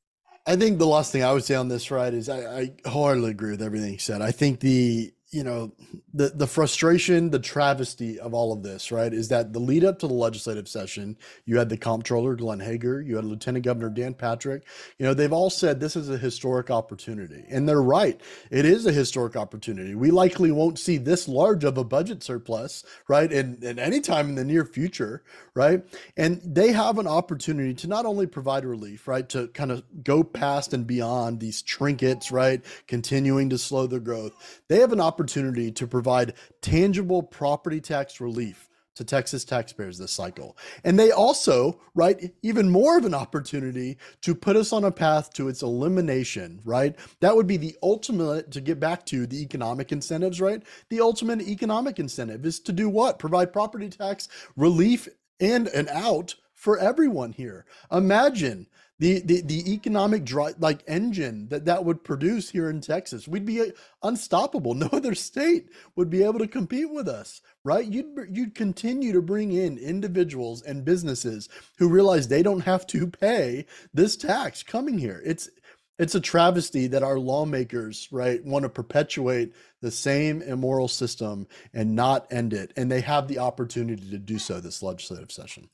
I 0.47 0.57
think 0.57 0.79
the 0.79 0.87
last 0.87 1.13
thing 1.13 1.23
I 1.23 1.33
would 1.33 1.45
say 1.45 1.55
on 1.55 1.69
this, 1.69 1.91
right, 1.91 2.13
is 2.13 2.29
I, 2.29 2.61
I 2.61 2.89
wholeheartedly 2.89 3.31
agree 3.31 3.51
with 3.53 3.63
everything 3.63 3.93
you 3.93 3.99
said. 3.99 4.23
I 4.23 4.33
think 4.33 4.61
the 4.61 5.13
you 5.33 5.45
know 5.45 5.73
the 6.13 6.31
the 6.31 6.47
frustration 6.47 7.31
the 7.31 7.39
travesty 7.39 8.19
of 8.19 8.35
all 8.35 8.53
of 8.53 8.65
this 8.65 8.91
right 8.91 9.13
is 9.13 9.29
that 9.29 9.53
the 9.53 9.61
lead 9.61 9.85
up 9.85 9.99
to 9.99 10.09
the 10.09 10.15
legislative 10.15 10.67
session 10.67 11.17
you 11.45 11.57
had 11.57 11.69
the 11.69 11.77
comptroller 11.77 12.35
glenn 12.35 12.59
hegar 12.59 13.01
you 13.01 13.15
had 13.15 13.25
lieutenant 13.25 13.65
governor 13.65 13.89
dan 13.89 14.13
patrick 14.13 14.65
you 14.99 15.07
know 15.07 15.15
they've 15.15 15.33
all 15.33 15.49
said 15.49 15.79
this 15.79 15.95
is 15.95 16.11
a 16.11 16.19
historic 16.19 16.69
opportunity 16.69 17.45
and 17.49 17.69
they're 17.69 17.83
right 17.83 18.21
it 18.51 18.65
is 18.65 18.87
a 18.87 18.93
historic 18.93 19.37
opportunity 19.37 19.95
we 19.95 20.11
likely 20.11 20.51
won't 20.51 20.81
see 20.81 20.97
this 20.97 21.29
large 21.29 21.63
of 21.63 21.79
a 21.79 21.85
budget 21.85 22.25
surplus 22.25 22.85
right 23.07 23.33
in 23.33 23.63
any 23.79 24.01
time 24.01 24.31
in 24.31 24.35
the 24.35 24.45
near 24.45 24.65
future 24.65 25.23
right 25.55 25.85
and 26.17 26.41
they 26.45 26.73
have 26.73 26.99
an 26.99 27.07
opportunity 27.07 27.73
to 27.73 27.87
not 27.87 28.05
only 28.05 28.27
provide 28.27 28.65
relief 28.65 29.07
right 29.07 29.29
to 29.29 29.47
kind 29.49 29.71
of 29.71 29.85
go 30.03 30.25
past 30.25 30.75
and 30.75 30.89
beyond 30.89 31.39
these 31.39 31.63
trinkets 31.63 32.33
right 32.33 32.65
continuing 32.89 33.49
to 33.49 33.57
slow 33.57 33.87
the 33.87 34.01
growth 34.01 34.63
they 34.67 34.81
have 34.81 34.93
an 34.93 35.01
opportunity 35.01 35.20
opportunity 35.21 35.71
to 35.71 35.87
provide 35.87 36.33
tangible 36.63 37.23
property 37.23 37.79
tax 37.79 38.23
relief 38.23 38.71
to 38.95 39.05
Texas 39.05 39.45
taxpayers 39.45 39.99
this 39.99 40.13
cycle. 40.13 40.57
And 40.83 40.99
they 40.99 41.11
also, 41.11 41.79
right, 41.95 42.33
even 42.43 42.71
more 42.71 42.97
of 42.97 43.05
an 43.05 43.13
opportunity 43.13 43.99
to 44.23 44.35
put 44.35 44.57
us 44.57 44.73
on 44.73 44.85
a 44.85 44.91
path 44.91 45.31
to 45.35 45.49
its 45.49 45.63
elimination, 45.63 46.61
right? 46.65 46.97
That 47.21 47.37
would 47.37 47.47
be 47.47 47.59
the 47.59 47.77
ultimate 47.83 48.51
to 48.53 48.63
get 48.63 48.81
back 48.81 49.05
to 49.07 49.27
the 49.27 49.43
economic 49.43 49.93
incentives, 49.93 50.41
right? 50.41 50.63
The 50.89 51.03
ultimate 51.03 51.43
economic 51.43 51.99
incentive 51.99 52.47
is 52.47 52.59
to 52.61 52.73
do 52.73 52.89
what? 52.89 53.19
Provide 53.19 53.53
property 53.53 53.91
tax 53.91 54.29
relief 54.57 55.07
and 55.39 55.69
an 55.69 55.89
out 55.91 56.35
for 56.55 56.79
everyone 56.79 57.33
here. 57.33 57.67
Imagine 57.93 58.67
the 59.01 59.21
the, 59.23 59.41
the 59.41 59.73
economic 59.73 60.25
drive 60.25 60.57
like 60.61 60.85
engine 60.87 61.49
that 61.49 61.65
that 61.65 61.85
would 61.85 62.05
produce 62.05 62.51
here 62.51 62.71
in 62.71 62.81
Texas. 62.81 63.27
We'd 63.27 63.47
be 63.47 63.61
uh, 63.61 63.67
unstoppable. 64.03 64.75
No 64.81 64.89
other 64.93 65.15
state 65.15 65.69
would 65.97 66.09
be 66.09 66.23
able 66.23 66.39
to 66.39 66.47
compete 66.47 66.91
with 66.91 67.07
us, 67.07 67.43
right? 67.65 67.85
You'd 67.85 68.29
you'd 68.31 68.55
continue 68.55 69.13
to 69.13 69.21
bring 69.21 69.53
in 69.53 69.77
individuals 69.79 70.63
and 70.63 70.85
businesses 70.85 71.49
who 71.79 71.89
realize 71.89 72.29
they 72.29 72.43
don't 72.43 72.61
have 72.61 72.87
to 72.89 73.07
pay 73.21 73.67
this 73.93 74.17
tax 74.17 74.63
coming 74.63 74.99
here. 74.99 75.23
It's 75.25 75.51
it's 75.99 76.15
a 76.15 76.21
travesty 76.21 76.87
that 76.87 77.03
our 77.03 77.19
lawmakers, 77.19 78.09
right, 78.11 78.43
want 78.43 78.63
to 78.63 78.71
perpetuate 78.71 79.53
the 79.83 79.91
same 79.91 80.41
immoral 80.41 80.89
system 80.89 81.47
and 81.75 81.95
not 81.95 82.27
end 82.33 82.55
it. 82.55 82.73
And 82.75 82.91
they 82.91 83.03
have 83.03 83.29
the 83.29 83.39
opportunity 83.39 84.09
to 84.11 84.19
do 84.19 84.39
so 84.39 84.61
this 84.61 84.83
legislative 84.83 85.31
session. 85.31 85.69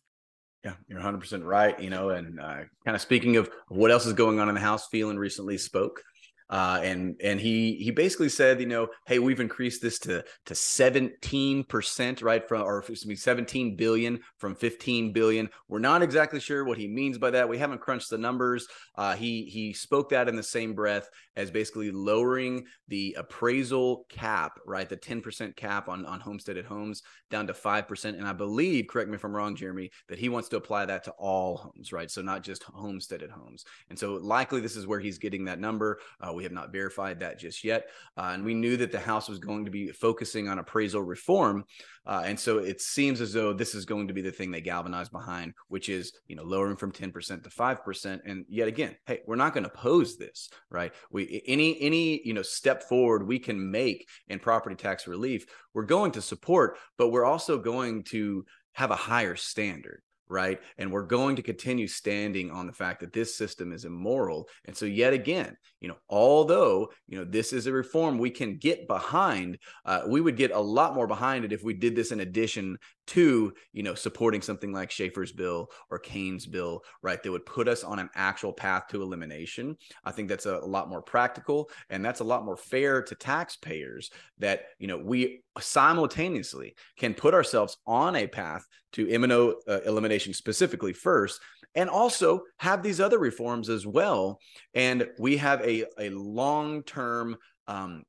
Yeah, 0.66 0.72
you're 0.88 0.98
100% 0.98 1.44
right. 1.44 1.78
You 1.78 1.90
know, 1.90 2.10
and 2.10 2.40
uh, 2.40 2.62
kind 2.84 2.96
of 2.96 3.00
speaking 3.00 3.36
of 3.36 3.48
what 3.68 3.92
else 3.92 4.04
is 4.04 4.14
going 4.14 4.40
on 4.40 4.48
in 4.48 4.56
the 4.56 4.60
House, 4.60 4.88
Phelan 4.88 5.16
recently 5.16 5.58
spoke 5.58 6.02
uh, 6.48 6.80
and 6.82 7.16
and 7.22 7.40
he 7.40 7.74
he 7.76 7.90
basically 7.90 8.28
said, 8.28 8.60
you 8.60 8.66
know, 8.66 8.88
hey, 9.06 9.18
we've 9.18 9.40
increased 9.40 9.82
this 9.82 9.98
to 10.00 10.24
to 10.46 10.54
17 10.54 11.64
percent, 11.64 12.22
right? 12.22 12.46
From 12.46 12.62
or 12.62 12.78
excuse 12.78 13.06
me, 13.06 13.16
17 13.16 13.76
billion 13.76 14.20
from 14.38 14.54
15 14.54 15.12
billion. 15.12 15.48
We're 15.68 15.80
not 15.80 16.02
exactly 16.02 16.38
sure 16.38 16.64
what 16.64 16.78
he 16.78 16.86
means 16.86 17.18
by 17.18 17.30
that. 17.30 17.48
We 17.48 17.58
haven't 17.58 17.80
crunched 17.80 18.10
the 18.10 18.18
numbers. 18.18 18.66
Uh, 18.96 19.14
he 19.14 19.44
he 19.44 19.72
spoke 19.72 20.10
that 20.10 20.28
in 20.28 20.36
the 20.36 20.42
same 20.42 20.74
breath 20.74 21.08
as 21.34 21.50
basically 21.50 21.90
lowering 21.90 22.64
the 22.88 23.16
appraisal 23.18 24.06
cap, 24.08 24.58
right? 24.64 24.88
The 24.88 24.96
10 24.96 25.22
percent 25.22 25.56
cap 25.56 25.88
on 25.88 26.06
on 26.06 26.20
homesteaded 26.20 26.64
homes 26.64 27.02
down 27.28 27.48
to 27.48 27.54
five 27.54 27.88
percent. 27.88 28.16
And 28.16 28.26
I 28.26 28.32
believe, 28.32 28.86
correct 28.86 29.10
me 29.10 29.16
if 29.16 29.24
I'm 29.24 29.34
wrong, 29.34 29.56
Jeremy, 29.56 29.90
that 30.08 30.18
he 30.18 30.28
wants 30.28 30.48
to 30.50 30.56
apply 30.56 30.86
that 30.86 31.02
to 31.04 31.10
all 31.18 31.56
homes, 31.56 31.92
right? 31.92 32.10
So 32.10 32.22
not 32.22 32.42
just 32.42 32.62
homesteaded 32.62 33.30
homes. 33.30 33.64
And 33.90 33.98
so 33.98 34.14
likely 34.14 34.60
this 34.60 34.76
is 34.76 34.86
where 34.86 35.00
he's 35.00 35.18
getting 35.18 35.46
that 35.46 35.58
number. 35.58 35.98
Uh, 36.20 36.35
we 36.36 36.44
have 36.44 36.52
not 36.52 36.72
verified 36.72 37.20
that 37.20 37.38
just 37.38 37.64
yet. 37.64 37.88
Uh, 38.16 38.30
and 38.32 38.44
we 38.44 38.54
knew 38.54 38.76
that 38.76 38.92
the 38.92 39.00
House 39.00 39.28
was 39.28 39.38
going 39.38 39.64
to 39.64 39.70
be 39.70 39.90
focusing 39.90 40.48
on 40.48 40.58
appraisal 40.58 41.02
reform. 41.02 41.64
Uh, 42.06 42.22
and 42.24 42.38
so 42.38 42.58
it 42.58 42.80
seems 42.80 43.20
as 43.20 43.32
though 43.32 43.52
this 43.52 43.74
is 43.74 43.84
going 43.84 44.06
to 44.08 44.14
be 44.14 44.22
the 44.22 44.30
thing 44.30 44.50
they 44.50 44.60
galvanize 44.60 45.08
behind, 45.08 45.54
which 45.68 45.88
is, 45.88 46.12
you 46.28 46.36
know, 46.36 46.44
lowering 46.44 46.76
from 46.76 46.92
10% 46.92 47.42
to 47.42 47.50
5%. 47.50 48.20
And 48.24 48.44
yet 48.48 48.68
again, 48.68 48.94
hey, 49.06 49.20
we're 49.26 49.36
not 49.36 49.54
going 49.54 49.64
to 49.64 49.70
oppose 49.70 50.16
this, 50.16 50.48
right? 50.70 50.92
We 51.10 51.42
any 51.46 51.80
any, 51.80 52.20
you 52.24 52.34
know, 52.34 52.42
step 52.42 52.84
forward 52.84 53.26
we 53.26 53.38
can 53.38 53.70
make 53.70 54.08
in 54.28 54.38
property 54.38 54.76
tax 54.76 55.06
relief, 55.06 55.46
we're 55.74 55.84
going 55.84 56.12
to 56.12 56.22
support, 56.22 56.78
but 56.96 57.08
we're 57.08 57.24
also 57.24 57.58
going 57.58 58.04
to 58.04 58.44
have 58.72 58.90
a 58.90 58.96
higher 58.96 59.36
standard 59.36 60.02
right? 60.28 60.60
And 60.78 60.90
we're 60.90 61.02
going 61.02 61.36
to 61.36 61.42
continue 61.42 61.86
standing 61.86 62.50
on 62.50 62.66
the 62.66 62.72
fact 62.72 63.00
that 63.00 63.12
this 63.12 63.36
system 63.36 63.72
is 63.72 63.84
immoral. 63.84 64.48
And 64.64 64.76
so, 64.76 64.86
yet 64.86 65.12
again, 65.12 65.56
you 65.80 65.88
know, 65.88 65.96
although 66.08 66.90
you 67.08 67.18
know 67.18 67.24
this 67.24 67.52
is 67.52 67.66
a 67.66 67.72
reform 67.72 68.18
we 68.18 68.30
can 68.30 68.56
get 68.56 68.88
behind, 68.88 69.58
uh, 69.84 70.02
we 70.08 70.20
would 70.20 70.36
get 70.36 70.50
a 70.50 70.60
lot 70.60 70.94
more 70.94 71.06
behind 71.06 71.44
it 71.44 71.52
if 71.52 71.62
we 71.62 71.74
did 71.74 71.94
this 71.94 72.12
in 72.12 72.20
addition 72.20 72.76
to 73.06 73.52
you 73.72 73.82
know 73.82 73.94
supporting 73.94 74.42
something 74.42 74.72
like 74.72 74.90
Schaefer's 74.90 75.32
bill 75.32 75.70
or 75.90 75.98
Cain's 75.98 76.46
bill, 76.46 76.82
right? 77.02 77.22
That 77.22 77.32
would 77.32 77.46
put 77.46 77.68
us 77.68 77.84
on 77.84 77.98
an 77.98 78.10
actual 78.14 78.52
path 78.52 78.88
to 78.88 79.02
elimination. 79.02 79.76
I 80.04 80.12
think 80.12 80.28
that's 80.28 80.46
a, 80.46 80.56
a 80.56 80.66
lot 80.66 80.88
more 80.88 81.02
practical 81.02 81.70
and 81.90 82.04
that's 82.04 82.20
a 82.20 82.24
lot 82.24 82.44
more 82.44 82.56
fair 82.56 83.02
to 83.02 83.14
taxpayers. 83.14 84.10
That 84.38 84.66
you 84.78 84.86
know 84.86 84.98
we 84.98 85.42
simultaneously 85.60 86.74
can 86.98 87.14
put 87.14 87.34
ourselves 87.34 87.78
on 87.86 88.16
a 88.16 88.26
path 88.26 88.64
to 88.92 89.08
M&O 89.10 89.54
uh, 89.68 89.80
elimination 89.86 90.32
specifically 90.32 90.92
first, 90.92 91.40
and 91.74 91.90
also 91.90 92.42
have 92.58 92.82
these 92.82 93.00
other 93.00 93.18
reforms 93.18 93.68
as 93.68 93.86
well. 93.86 94.40
And 94.74 95.08
we 95.18 95.36
have 95.36 95.60
a 95.62 95.84
a 95.98 96.10
long 96.10 96.82
term 96.82 97.36
um, 97.68 98.04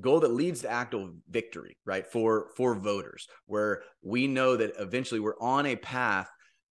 goal 0.00 0.20
that 0.20 0.32
leads 0.32 0.62
to 0.62 0.70
actual 0.70 1.12
victory 1.28 1.76
right 1.84 2.06
for 2.06 2.48
for 2.56 2.74
voters 2.74 3.28
where 3.46 3.82
we 4.02 4.26
know 4.26 4.56
that 4.56 4.72
eventually 4.78 5.20
we're 5.20 5.38
on 5.38 5.66
a 5.66 5.76
path 5.76 6.30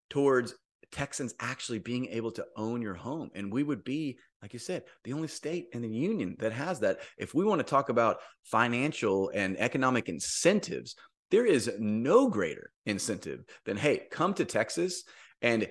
towards 0.08 0.54
texans 0.90 1.34
actually 1.40 1.80
being 1.80 2.06
able 2.06 2.30
to 2.30 2.46
own 2.56 2.80
your 2.80 2.94
home. 2.94 3.28
And 3.34 3.52
we 3.52 3.64
would 3.64 3.82
be 3.84 4.18
like 4.40 4.52
you 4.52 4.58
said 4.58 4.84
the 5.02 5.12
only 5.12 5.28
state 5.28 5.66
in 5.72 5.82
the 5.82 5.88
union 5.88 6.36
that 6.38 6.52
has 6.52 6.80
that. 6.80 7.00
If 7.18 7.34
we 7.34 7.44
want 7.44 7.58
to 7.58 7.64
talk 7.64 7.88
about 7.88 8.18
financial 8.44 9.30
and 9.34 9.58
economic 9.58 10.08
incentives 10.08 10.94
there 11.30 11.46
is 11.46 11.70
no 11.78 12.28
greater 12.28 12.70
incentive 12.86 13.44
than 13.64 13.76
hey 13.76 14.02
come 14.10 14.34
to 14.34 14.44
texas 14.44 15.04
and 15.42 15.68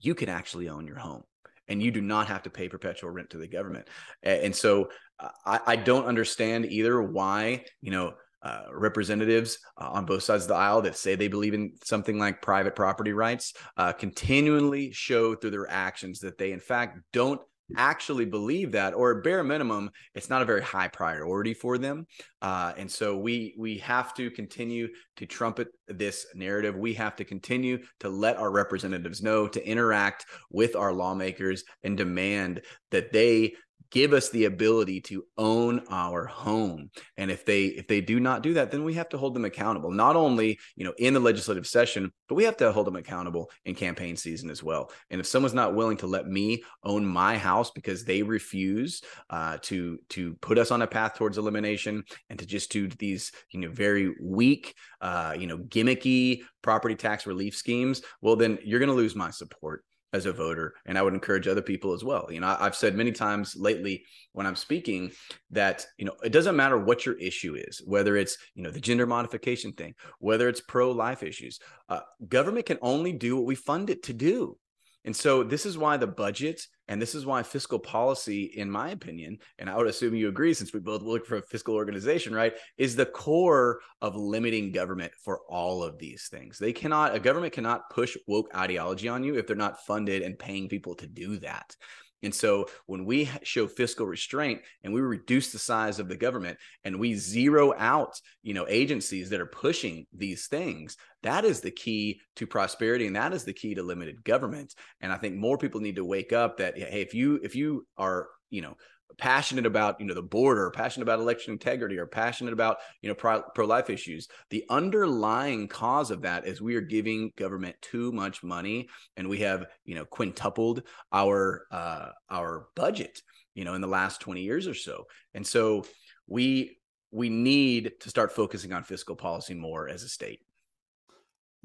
you 0.00 0.14
can 0.14 0.28
actually 0.28 0.68
own 0.68 0.86
your 0.86 0.98
home 0.98 1.22
and 1.68 1.82
you 1.82 1.90
do 1.90 2.00
not 2.00 2.28
have 2.28 2.42
to 2.44 2.50
pay 2.50 2.68
perpetual 2.68 3.10
rent 3.10 3.30
to 3.30 3.38
the 3.38 3.48
government. 3.48 3.88
And 4.22 4.54
so 4.54 4.90
uh, 5.18 5.28
I, 5.46 5.60
I 5.66 5.76
don't 5.76 6.06
understand 6.06 6.66
either 6.66 7.02
why, 7.02 7.64
you 7.80 7.90
know, 7.90 8.14
uh, 8.42 8.64
representatives 8.72 9.58
uh, 9.80 9.88
on 9.88 10.04
both 10.04 10.22
sides 10.22 10.44
of 10.44 10.48
the 10.48 10.54
aisle 10.54 10.82
that 10.82 10.96
say 10.96 11.14
they 11.14 11.28
believe 11.28 11.54
in 11.54 11.72
something 11.82 12.18
like 12.18 12.42
private 12.42 12.76
property 12.76 13.14
rights 13.14 13.54
uh, 13.78 13.90
continually 13.92 14.92
show 14.92 15.34
through 15.34 15.50
their 15.50 15.70
actions 15.70 16.20
that 16.20 16.36
they, 16.36 16.52
in 16.52 16.60
fact, 16.60 16.98
don't 17.12 17.40
actually 17.76 18.24
believe 18.24 18.72
that, 18.72 18.94
or 18.94 19.22
bare 19.22 19.42
minimum, 19.42 19.90
it's 20.14 20.30
not 20.30 20.42
a 20.42 20.44
very 20.44 20.62
high 20.62 20.88
priority 20.88 21.54
for 21.54 21.78
them. 21.78 22.06
Uh, 22.42 22.72
and 22.76 22.90
so 22.90 23.16
we 23.16 23.54
we 23.58 23.78
have 23.78 24.14
to 24.14 24.30
continue 24.30 24.88
to 25.16 25.26
trumpet 25.26 25.68
this 25.88 26.26
narrative. 26.34 26.76
We 26.76 26.94
have 26.94 27.16
to 27.16 27.24
continue 27.24 27.78
to 28.00 28.08
let 28.08 28.36
our 28.36 28.50
representatives 28.50 29.22
know 29.22 29.48
to 29.48 29.66
interact 29.66 30.26
with 30.50 30.76
our 30.76 30.92
lawmakers 30.92 31.64
and 31.82 31.96
demand 31.96 32.62
that 32.90 33.12
they 33.12 33.54
give 33.94 34.12
us 34.12 34.28
the 34.30 34.46
ability 34.46 35.00
to 35.00 35.24
own 35.38 35.80
our 35.88 36.26
home. 36.26 36.90
And 37.16 37.30
if 37.30 37.44
they 37.44 37.66
if 37.66 37.86
they 37.86 38.00
do 38.00 38.18
not 38.18 38.42
do 38.42 38.54
that 38.54 38.72
then 38.72 38.82
we 38.82 38.94
have 38.94 39.08
to 39.10 39.16
hold 39.16 39.34
them 39.34 39.44
accountable 39.44 39.92
not 39.92 40.16
only 40.16 40.58
you 40.74 40.84
know 40.84 40.92
in 40.98 41.14
the 41.14 41.20
legislative 41.20 41.66
session 41.66 42.12
but 42.28 42.34
we 42.34 42.42
have 42.42 42.56
to 42.56 42.72
hold 42.72 42.88
them 42.88 42.96
accountable 42.96 43.50
in 43.64 43.74
campaign 43.76 44.16
season 44.16 44.50
as 44.50 44.62
well. 44.62 44.90
And 45.10 45.20
if 45.20 45.26
someone's 45.26 45.54
not 45.54 45.76
willing 45.76 45.96
to 45.98 46.08
let 46.08 46.26
me 46.26 46.64
own 46.82 47.06
my 47.06 47.38
house 47.38 47.70
because 47.70 48.04
they 48.04 48.22
refuse 48.22 49.00
uh, 49.30 49.58
to 49.62 49.98
to 50.10 50.34
put 50.40 50.58
us 50.58 50.72
on 50.72 50.82
a 50.82 50.86
path 50.86 51.14
towards 51.14 51.38
elimination 51.38 52.02
and 52.28 52.38
to 52.40 52.46
just 52.46 52.72
do 52.72 52.88
these 52.88 53.30
you 53.52 53.60
know 53.60 53.70
very 53.70 54.12
weak 54.20 54.74
uh, 55.00 55.36
you 55.38 55.46
know 55.46 55.58
gimmicky 55.58 56.42
property 56.62 56.96
tax 56.96 57.26
relief 57.26 57.54
schemes 57.54 58.02
well 58.20 58.34
then 58.34 58.58
you're 58.64 58.80
going 58.80 58.88
to 58.88 58.94
lose 58.94 59.14
my 59.14 59.30
support 59.30 59.84
as 60.14 60.24
a 60.24 60.32
voter 60.32 60.74
and 60.86 60.96
i 60.96 61.02
would 61.02 61.12
encourage 61.12 61.46
other 61.46 61.60
people 61.60 61.92
as 61.92 62.02
well. 62.02 62.26
You 62.30 62.40
know 62.40 62.56
i've 62.58 62.76
said 62.76 62.94
many 62.94 63.12
times 63.12 63.54
lately 63.56 64.04
when 64.32 64.46
i'm 64.46 64.56
speaking 64.56 65.12
that 65.50 65.84
you 65.98 66.06
know 66.06 66.14
it 66.22 66.32
doesn't 66.32 66.56
matter 66.56 66.78
what 66.78 67.04
your 67.04 67.18
issue 67.18 67.54
is 67.56 67.82
whether 67.84 68.16
it's 68.16 68.38
you 68.54 68.62
know 68.62 68.70
the 68.70 68.80
gender 68.80 69.06
modification 69.06 69.72
thing 69.72 69.94
whether 70.20 70.48
it's 70.48 70.60
pro-life 70.62 71.22
issues 71.22 71.58
uh, 71.88 72.00
government 72.28 72.66
can 72.66 72.78
only 72.80 73.12
do 73.12 73.36
what 73.36 73.46
we 73.46 73.54
fund 73.54 73.90
it 73.90 74.02
to 74.04 74.12
do. 74.12 74.56
And 75.04 75.14
so 75.14 75.42
this 75.42 75.66
is 75.66 75.76
why 75.76 75.96
the 75.96 76.06
budget 76.06 76.62
and 76.88 77.00
this 77.00 77.14
is 77.14 77.24
why 77.24 77.42
fiscal 77.42 77.78
policy, 77.78 78.44
in 78.44 78.70
my 78.70 78.90
opinion, 78.90 79.38
and 79.58 79.70
I 79.70 79.76
would 79.76 79.86
assume 79.86 80.14
you 80.14 80.28
agree 80.28 80.52
since 80.52 80.72
we 80.72 80.80
both 80.80 81.02
look 81.02 81.26
for 81.26 81.36
a 81.36 81.42
fiscal 81.42 81.74
organization, 81.74 82.34
right, 82.34 82.54
is 82.76 82.94
the 82.94 83.06
core 83.06 83.80
of 84.02 84.16
limiting 84.16 84.70
government 84.70 85.12
for 85.24 85.40
all 85.48 85.82
of 85.82 85.98
these 85.98 86.28
things. 86.30 86.58
They 86.58 86.72
cannot, 86.72 87.14
a 87.14 87.20
government 87.20 87.54
cannot 87.54 87.88
push 87.90 88.16
woke 88.26 88.54
ideology 88.54 89.08
on 89.08 89.24
you 89.24 89.36
if 89.36 89.46
they're 89.46 89.56
not 89.56 89.84
funded 89.86 90.22
and 90.22 90.38
paying 90.38 90.68
people 90.68 90.94
to 90.96 91.06
do 91.06 91.38
that. 91.38 91.74
And 92.24 92.34
so 92.34 92.66
when 92.86 93.04
we 93.04 93.30
show 93.42 93.66
fiscal 93.66 94.06
restraint 94.06 94.62
and 94.82 94.92
we 94.92 95.00
reduce 95.00 95.52
the 95.52 95.58
size 95.58 95.98
of 95.98 96.08
the 96.08 96.16
government 96.16 96.58
and 96.84 96.98
we 96.98 97.14
zero 97.14 97.74
out, 97.76 98.20
you 98.42 98.54
know, 98.54 98.66
agencies 98.68 99.30
that 99.30 99.40
are 99.40 99.46
pushing 99.46 100.06
these 100.12 100.46
things, 100.46 100.96
that 101.22 101.44
is 101.44 101.60
the 101.60 101.70
key 101.70 102.20
to 102.36 102.46
prosperity 102.46 103.06
and 103.06 103.16
that 103.16 103.32
is 103.32 103.44
the 103.44 103.52
key 103.52 103.74
to 103.74 103.82
limited 103.82 104.24
government. 104.24 104.74
And 105.00 105.12
I 105.12 105.16
think 105.16 105.36
more 105.36 105.58
people 105.58 105.80
need 105.80 105.96
to 105.96 106.04
wake 106.04 106.32
up 106.32 106.58
that 106.58 106.76
hey, 106.76 107.02
if 107.02 107.14
you 107.14 107.40
if 107.42 107.54
you 107.54 107.86
are, 107.96 108.28
you 108.50 108.62
know, 108.62 108.76
passionate 109.18 109.66
about 109.66 110.00
you 110.00 110.06
know 110.06 110.14
the 110.14 110.22
border 110.22 110.70
passionate 110.70 111.04
about 111.04 111.20
election 111.20 111.52
integrity 111.52 111.98
or 111.98 112.06
passionate 112.06 112.52
about 112.52 112.78
you 113.02 113.08
know 113.08 113.14
pro 113.14 113.66
life 113.66 113.90
issues. 113.90 114.28
The 114.50 114.64
underlying 114.68 115.68
cause 115.68 116.10
of 116.10 116.22
that 116.22 116.46
is 116.46 116.60
we 116.60 116.76
are 116.76 116.80
giving 116.80 117.32
government 117.36 117.76
too 117.80 118.12
much 118.12 118.42
money 118.42 118.88
and 119.16 119.28
we 119.28 119.38
have 119.40 119.66
you 119.84 119.94
know 119.94 120.04
quintupled 120.04 120.82
our 121.12 121.66
uh 121.70 122.10
our 122.30 122.68
budget 122.74 123.20
you 123.54 123.64
know 123.64 123.74
in 123.74 123.80
the 123.80 123.86
last 123.86 124.20
20 124.20 124.42
years 124.42 124.66
or 124.66 124.74
so. 124.74 125.04
And 125.34 125.46
so 125.46 125.84
we 126.26 126.78
we 127.10 127.28
need 127.28 127.92
to 128.00 128.10
start 128.10 128.32
focusing 128.32 128.72
on 128.72 128.82
fiscal 128.82 129.14
policy 129.14 129.54
more 129.54 129.88
as 129.88 130.02
a 130.02 130.08
state 130.08 130.40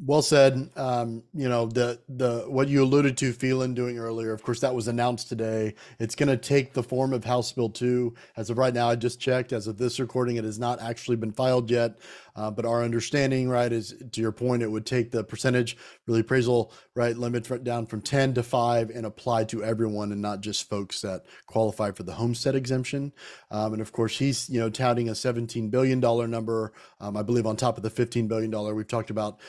well 0.06 0.22
said. 0.22 0.70
Um, 0.76 1.24
you 1.34 1.50
know 1.50 1.66
the 1.66 2.00
the 2.08 2.46
what 2.48 2.68
you 2.68 2.84
alluded 2.84 3.18
to, 3.18 3.34
Phelan 3.34 3.74
doing 3.74 3.98
earlier. 3.98 4.34
Of 4.34 4.44
course, 4.44 4.60
that 4.62 4.74
was 4.74 4.88
announced 4.88 5.30
today. 5.30 5.76
It's 6.00 6.16
going 6.16 6.30
to 6.30 6.38
take 6.38 6.74
the 6.74 6.84
form 6.84 7.14
of 7.14 7.26
House 7.26 7.52
Bill 7.52 7.70
two. 7.70 8.16
As 8.38 8.50
of 8.50 8.58
right 8.58 8.74
now, 8.74 8.90
I 8.90 8.96
just 8.96 9.20
checked. 9.20 9.54
As 9.54 9.68
of 9.68 9.78
this 9.78 10.00
recording, 10.00 10.38
it 10.38 10.44
has 10.44 10.60
not 10.60 10.82
actually 10.82 11.18
been 11.18 11.32
filed 11.32 11.70
yet. 11.70 11.98
Uh, 12.36 12.50
but 12.50 12.66
our 12.66 12.84
understanding, 12.84 13.50
right, 13.50 13.74
is 13.74 13.94
to 14.14 14.22
your 14.22 14.32
point, 14.32 14.64
it 14.64 14.72
would 14.72 14.86
take 14.86 15.12
the 15.12 15.24
percentage 15.24 15.76
really 16.08 16.22
appraisal 16.22 16.72
right 16.96 17.18
limit 17.18 17.64
down 17.64 17.86
from 17.86 18.02
ten 18.02 18.34
to 18.34 18.44
five 18.44 18.90
and 18.90 19.06
apply 19.06 19.44
to 19.44 19.64
everyone, 19.64 20.12
and 20.12 20.22
not 20.22 20.42
just 20.42 20.70
folks 20.70 21.02
that 21.02 21.26
qualify 21.48 21.92
for 21.92 22.04
the 22.04 22.14
homestead 22.14 22.56
exemption. 22.56 23.12
Um, 23.52 23.74
and 23.74 23.82
of 23.82 23.92
course, 23.92 24.18
he's 24.18 24.50
you 24.50 24.60
know 24.60 24.70
touting 24.70 25.10
a 25.10 25.16
seventeen 25.16 25.70
billion 25.70 26.00
dollar 26.00 26.28
number. 26.28 26.72
Um, 27.02 27.18
I 27.18 27.24
believe 27.24 27.46
on 27.46 27.58
top 27.58 27.76
of 27.78 27.84
the 27.84 27.90
fifteen 27.90 28.28
billion 28.28 28.52
dollar 28.52 28.74
we've 28.74 28.88
talked 28.88 29.10
about 29.10 29.40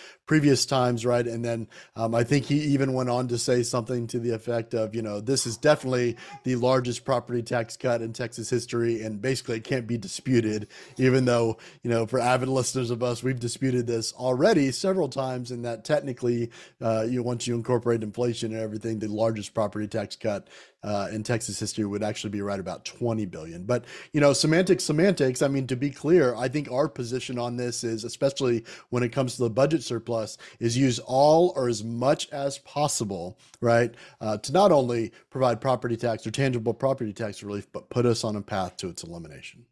previous 0.41 0.65
times, 0.65 1.05
right? 1.05 1.27
And 1.27 1.45
then 1.45 1.69
um, 1.97 2.15
I 2.15 2.25
think 2.25 2.47
he 2.47 2.57
even 2.73 2.95
went 2.95 3.11
on 3.11 3.29
to 3.29 3.37
say 3.37 3.63
something 3.63 4.07
to 4.07 4.19
the 4.19 4.31
effect 4.31 4.73
of, 4.73 4.95
you 4.95 5.03
know, 5.03 5.21
this 5.21 5.45
is 5.45 5.59
definitely 5.59 6.17
the 6.45 6.57
largest 6.57 7.05
property 7.05 7.43
tax 7.43 7.77
cut 7.77 8.01
in 8.01 8.15
Texas 8.15 8.49
history, 8.49 9.03
and 9.03 9.21
basically 9.21 9.59
it 9.59 9.65
can't 9.65 9.87
be 9.87 9.99
disputed, 9.99 10.69
even 10.97 11.27
though, 11.27 11.59
you 11.83 11.91
know, 11.91 12.07
for 12.07 12.19
avid 12.19 12.49
listeners 12.49 12.91
of 12.91 13.03
us, 13.03 13.23
we've 13.23 13.39
disputed 13.39 13.87
this 13.87 14.15
already 14.15 14.73
several 14.73 15.11
times, 15.11 15.51
in 15.51 15.61
that 15.61 15.85
technically, 15.85 16.51
uh, 16.81 17.05
you 17.07 17.23
once 17.23 17.47
you 17.47 17.55
incorporate 17.55 18.03
inflation 18.03 18.55
and 18.55 18.63
everything, 18.63 18.99
the 18.99 19.09
largest 19.09 19.53
property 19.53 19.87
tax 19.87 20.17
cut 20.17 20.49
uh, 20.83 21.09
in 21.13 21.23
Texas 21.23 21.59
history 21.59 21.85
would 21.85 22.03
actually 22.03 22.31
be 22.31 22.43
right 22.43 22.61
about 22.61 22.85
20 22.85 23.27
billion. 23.27 23.65
But 23.65 23.85
you 24.13 24.21
know, 24.21 24.33
semantics, 24.33 24.85
semantics. 24.85 25.43
I 25.43 25.49
mean, 25.49 25.67
to 25.67 25.77
be 25.77 25.91
clear, 25.91 26.35
I 26.35 26.49
think 26.49 26.71
our 26.71 26.89
position 26.89 27.39
on 27.39 27.57
this 27.57 27.85
is, 27.85 28.05
especially 28.05 28.65
when 28.91 29.03
it 29.03 29.11
comes 29.11 29.37
to 29.37 29.43
the 29.43 29.51
budget 29.51 29.83
surplus, 29.83 30.39
is 30.59 30.77
use 30.77 30.99
all 31.01 31.53
or 31.57 31.69
as 31.69 31.85
much 31.85 32.31
as 32.31 32.59
possible, 32.59 33.39
right, 33.61 33.95
uh, 34.21 34.39
to 34.39 34.53
not 34.53 34.73
only 34.73 35.13
provide 35.31 35.61
property 35.61 35.97
tax 35.97 36.27
or 36.27 36.31
tangible 36.31 36.75
property 36.75 37.13
tax 37.13 37.43
relief, 37.43 37.71
but 37.73 37.91
put 37.91 38.07
us 38.07 38.25
on 38.25 38.37
a 38.37 38.43
path 38.43 38.77
to 38.79 38.89
its 38.89 39.03
elimination. 39.03 39.65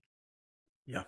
Yeah, 0.87 1.05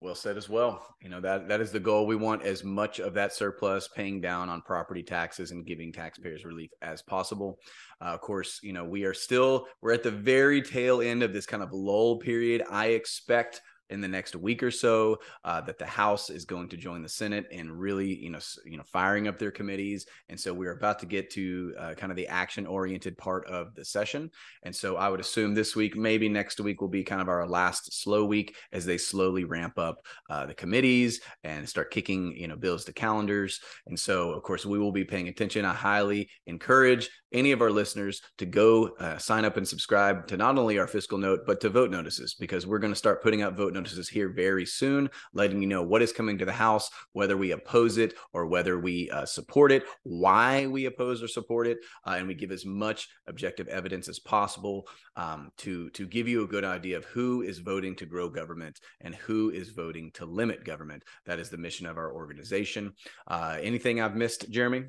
well 0.00 0.14
said 0.14 0.36
as 0.36 0.48
well. 0.48 0.94
You 1.02 1.10
know 1.10 1.20
that 1.20 1.48
that 1.48 1.60
is 1.60 1.72
the 1.72 1.80
goal. 1.80 2.06
We 2.06 2.16
want 2.16 2.42
as 2.42 2.64
much 2.64 3.00
of 3.00 3.14
that 3.14 3.32
surplus 3.32 3.88
paying 3.88 4.20
down 4.20 4.48
on 4.48 4.62
property 4.62 5.02
taxes 5.02 5.50
and 5.50 5.66
giving 5.66 5.92
taxpayers 5.92 6.44
relief 6.44 6.70
as 6.80 7.02
possible. 7.02 7.58
Uh, 8.00 8.06
of 8.06 8.20
course, 8.20 8.60
you 8.62 8.72
know 8.72 8.84
we 8.84 9.04
are 9.04 9.14
still 9.14 9.66
we're 9.82 9.92
at 9.92 10.02
the 10.02 10.10
very 10.10 10.62
tail 10.62 11.02
end 11.02 11.22
of 11.22 11.32
this 11.32 11.46
kind 11.46 11.62
of 11.62 11.72
lull 11.72 12.16
period. 12.16 12.62
I 12.70 12.88
expect 12.88 13.60
in 13.90 14.00
the 14.00 14.08
next 14.08 14.34
week 14.36 14.62
or 14.62 14.70
so 14.70 15.18
uh, 15.44 15.60
that 15.60 15.78
the 15.78 15.86
House 15.86 16.30
is 16.30 16.44
going 16.44 16.68
to 16.68 16.76
join 16.76 17.02
the 17.02 17.08
Senate 17.08 17.46
and 17.52 17.70
really, 17.70 18.14
you 18.14 18.30
know, 18.30 18.38
you 18.64 18.76
know, 18.76 18.82
firing 18.84 19.28
up 19.28 19.38
their 19.38 19.50
committees. 19.50 20.06
And 20.28 20.38
so 20.38 20.54
we're 20.54 20.72
about 20.72 20.98
to 21.00 21.06
get 21.06 21.30
to 21.30 21.74
uh, 21.78 21.94
kind 21.94 22.10
of 22.10 22.16
the 22.16 22.28
action-oriented 22.28 23.18
part 23.18 23.46
of 23.46 23.74
the 23.74 23.84
session. 23.84 24.30
And 24.62 24.74
so 24.74 24.96
I 24.96 25.08
would 25.08 25.20
assume 25.20 25.54
this 25.54 25.76
week, 25.76 25.96
maybe 25.96 26.28
next 26.28 26.60
week, 26.60 26.80
will 26.80 26.88
be 26.88 27.04
kind 27.04 27.20
of 27.20 27.28
our 27.28 27.46
last 27.46 28.02
slow 28.02 28.24
week 28.24 28.56
as 28.72 28.84
they 28.84 28.98
slowly 28.98 29.44
ramp 29.44 29.78
up 29.78 30.04
uh, 30.28 30.46
the 30.46 30.54
committees 30.54 31.20
and 31.44 31.68
start 31.68 31.90
kicking, 31.90 32.36
you 32.36 32.48
know, 32.48 32.56
bills 32.56 32.84
to 32.84 32.92
calendars. 32.92 33.60
And 33.86 33.98
so, 33.98 34.30
of 34.30 34.42
course, 34.42 34.64
we 34.64 34.78
will 34.78 34.92
be 34.92 35.04
paying 35.04 35.28
attention. 35.28 35.64
I 35.64 35.74
highly 35.74 36.30
encourage 36.46 37.10
any 37.32 37.52
of 37.52 37.60
our 37.60 37.70
listeners 37.70 38.20
to 38.38 38.46
go 38.46 38.88
uh, 38.98 39.18
sign 39.18 39.44
up 39.44 39.56
and 39.56 39.66
subscribe 39.66 40.26
to 40.26 40.36
not 40.36 40.58
only 40.58 40.78
our 40.78 40.86
fiscal 40.86 41.18
note 41.18 41.40
but 41.46 41.60
to 41.60 41.68
vote 41.68 41.90
notices 41.90 42.34
because 42.34 42.66
we're 42.66 42.78
going 42.78 42.92
to 42.92 42.98
start 42.98 43.22
putting 43.22 43.42
out 43.42 43.56
vote 43.56 43.72
notices 43.72 44.08
here 44.08 44.28
very 44.28 44.66
soon 44.66 45.08
letting 45.32 45.60
you 45.60 45.68
know 45.68 45.82
what 45.82 46.02
is 46.02 46.12
coming 46.12 46.38
to 46.38 46.44
the 46.44 46.52
house 46.52 46.90
whether 47.12 47.36
we 47.36 47.52
oppose 47.52 47.98
it 47.98 48.14
or 48.32 48.46
whether 48.46 48.78
we 48.78 49.10
uh, 49.10 49.24
support 49.24 49.72
it 49.72 49.84
why 50.02 50.66
we 50.66 50.86
oppose 50.86 51.22
or 51.22 51.28
support 51.28 51.66
it 51.66 51.78
uh, 52.06 52.14
and 52.16 52.26
we 52.26 52.34
give 52.34 52.52
as 52.52 52.64
much 52.64 53.08
objective 53.26 53.68
evidence 53.68 54.08
as 54.08 54.18
possible 54.18 54.86
um, 55.16 55.50
to 55.56 55.90
to 55.90 56.06
give 56.06 56.28
you 56.28 56.42
a 56.44 56.48
good 56.48 56.64
idea 56.64 56.96
of 56.96 57.04
who 57.06 57.42
is 57.42 57.58
voting 57.58 57.94
to 57.96 58.06
grow 58.06 58.28
government 58.28 58.80
and 59.00 59.14
who 59.14 59.50
is 59.50 59.70
voting 59.70 60.10
to 60.14 60.24
limit 60.24 60.64
government. 60.64 61.02
That 61.26 61.38
is 61.38 61.50
the 61.50 61.58
mission 61.58 61.86
of 61.86 61.98
our 61.98 62.12
organization. 62.12 62.92
Uh, 63.26 63.58
anything 63.60 64.00
i've 64.00 64.16
missed 64.16 64.50
jeremy 64.50 64.84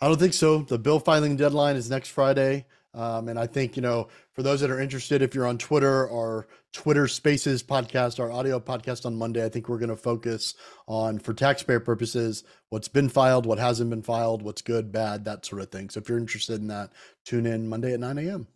I 0.00 0.08
don't 0.08 0.18
think 0.18 0.34
so. 0.34 0.58
The 0.58 0.78
bill 0.78 1.00
filing 1.00 1.36
deadline 1.36 1.76
is 1.76 1.90
next 1.90 2.08
Friday. 2.08 2.66
Um, 2.94 3.28
and 3.28 3.38
I 3.38 3.46
think, 3.46 3.76
you 3.76 3.82
know, 3.82 4.08
for 4.32 4.42
those 4.42 4.60
that 4.60 4.70
are 4.70 4.80
interested, 4.80 5.20
if 5.20 5.34
you're 5.34 5.46
on 5.46 5.58
Twitter 5.58 6.06
or 6.06 6.46
Twitter 6.72 7.08
Spaces 7.08 7.62
podcast, 7.62 8.20
our 8.20 8.30
audio 8.30 8.60
podcast 8.60 9.04
on 9.04 9.16
Monday, 9.16 9.44
I 9.44 9.48
think 9.48 9.68
we're 9.68 9.78
going 9.78 9.88
to 9.88 9.96
focus 9.96 10.54
on, 10.86 11.18
for 11.18 11.34
taxpayer 11.34 11.80
purposes, 11.80 12.44
what's 12.68 12.88
been 12.88 13.08
filed, 13.08 13.46
what 13.46 13.58
hasn't 13.58 13.90
been 13.90 14.02
filed, 14.02 14.42
what's 14.42 14.62
good, 14.62 14.92
bad, 14.92 15.24
that 15.24 15.44
sort 15.44 15.62
of 15.62 15.70
thing. 15.70 15.90
So 15.90 15.98
if 15.98 16.08
you're 16.08 16.18
interested 16.18 16.60
in 16.60 16.68
that, 16.68 16.92
tune 17.24 17.46
in 17.46 17.68
Monday 17.68 17.94
at 17.94 18.00
9 18.00 18.18
a.m. 18.18 18.46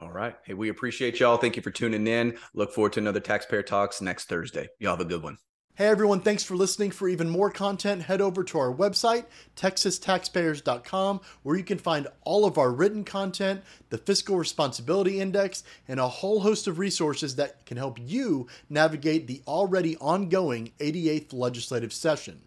All 0.00 0.12
right. 0.12 0.36
Hey, 0.44 0.54
we 0.54 0.68
appreciate 0.68 1.18
y'all. 1.20 1.38
Thank 1.38 1.56
you 1.56 1.62
for 1.62 1.70
tuning 1.70 2.06
in. 2.06 2.36
Look 2.52 2.72
forward 2.72 2.92
to 2.94 3.00
another 3.00 3.20
Taxpayer 3.20 3.62
Talks 3.62 4.02
next 4.02 4.28
Thursday. 4.28 4.68
Y'all 4.78 4.90
have 4.90 5.00
a 5.00 5.06
good 5.06 5.22
one. 5.22 5.38
Hey 5.76 5.86
everyone, 5.86 6.20
thanks 6.20 6.44
for 6.44 6.54
listening. 6.54 6.92
For 6.92 7.08
even 7.08 7.28
more 7.28 7.50
content, 7.50 8.02
head 8.02 8.20
over 8.20 8.44
to 8.44 8.58
our 8.60 8.72
website, 8.72 9.24
texastaxpayers.com, 9.56 11.20
where 11.42 11.56
you 11.56 11.64
can 11.64 11.78
find 11.78 12.06
all 12.22 12.44
of 12.44 12.56
our 12.56 12.70
written 12.70 13.02
content, 13.02 13.60
the 13.90 13.98
Fiscal 13.98 14.36
Responsibility 14.36 15.18
Index, 15.18 15.64
and 15.88 15.98
a 15.98 16.06
whole 16.06 16.42
host 16.42 16.68
of 16.68 16.78
resources 16.78 17.34
that 17.34 17.66
can 17.66 17.76
help 17.76 17.98
you 18.00 18.46
navigate 18.70 19.26
the 19.26 19.42
already 19.48 19.96
ongoing 19.96 20.70
88th 20.78 21.32
legislative 21.32 21.92
session. 21.92 22.42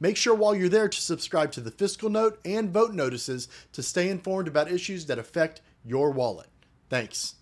Make 0.00 0.16
sure 0.16 0.34
while 0.34 0.56
you're 0.56 0.68
there 0.68 0.88
to 0.88 1.00
subscribe 1.00 1.52
to 1.52 1.60
the 1.60 1.70
Fiscal 1.70 2.10
Note 2.10 2.40
and 2.44 2.70
vote 2.70 2.94
notices 2.94 3.46
to 3.74 3.84
stay 3.84 4.08
informed 4.08 4.48
about 4.48 4.68
issues 4.68 5.06
that 5.06 5.20
affect 5.20 5.60
your 5.84 6.10
wallet. 6.10 6.48
Thanks. 6.90 7.36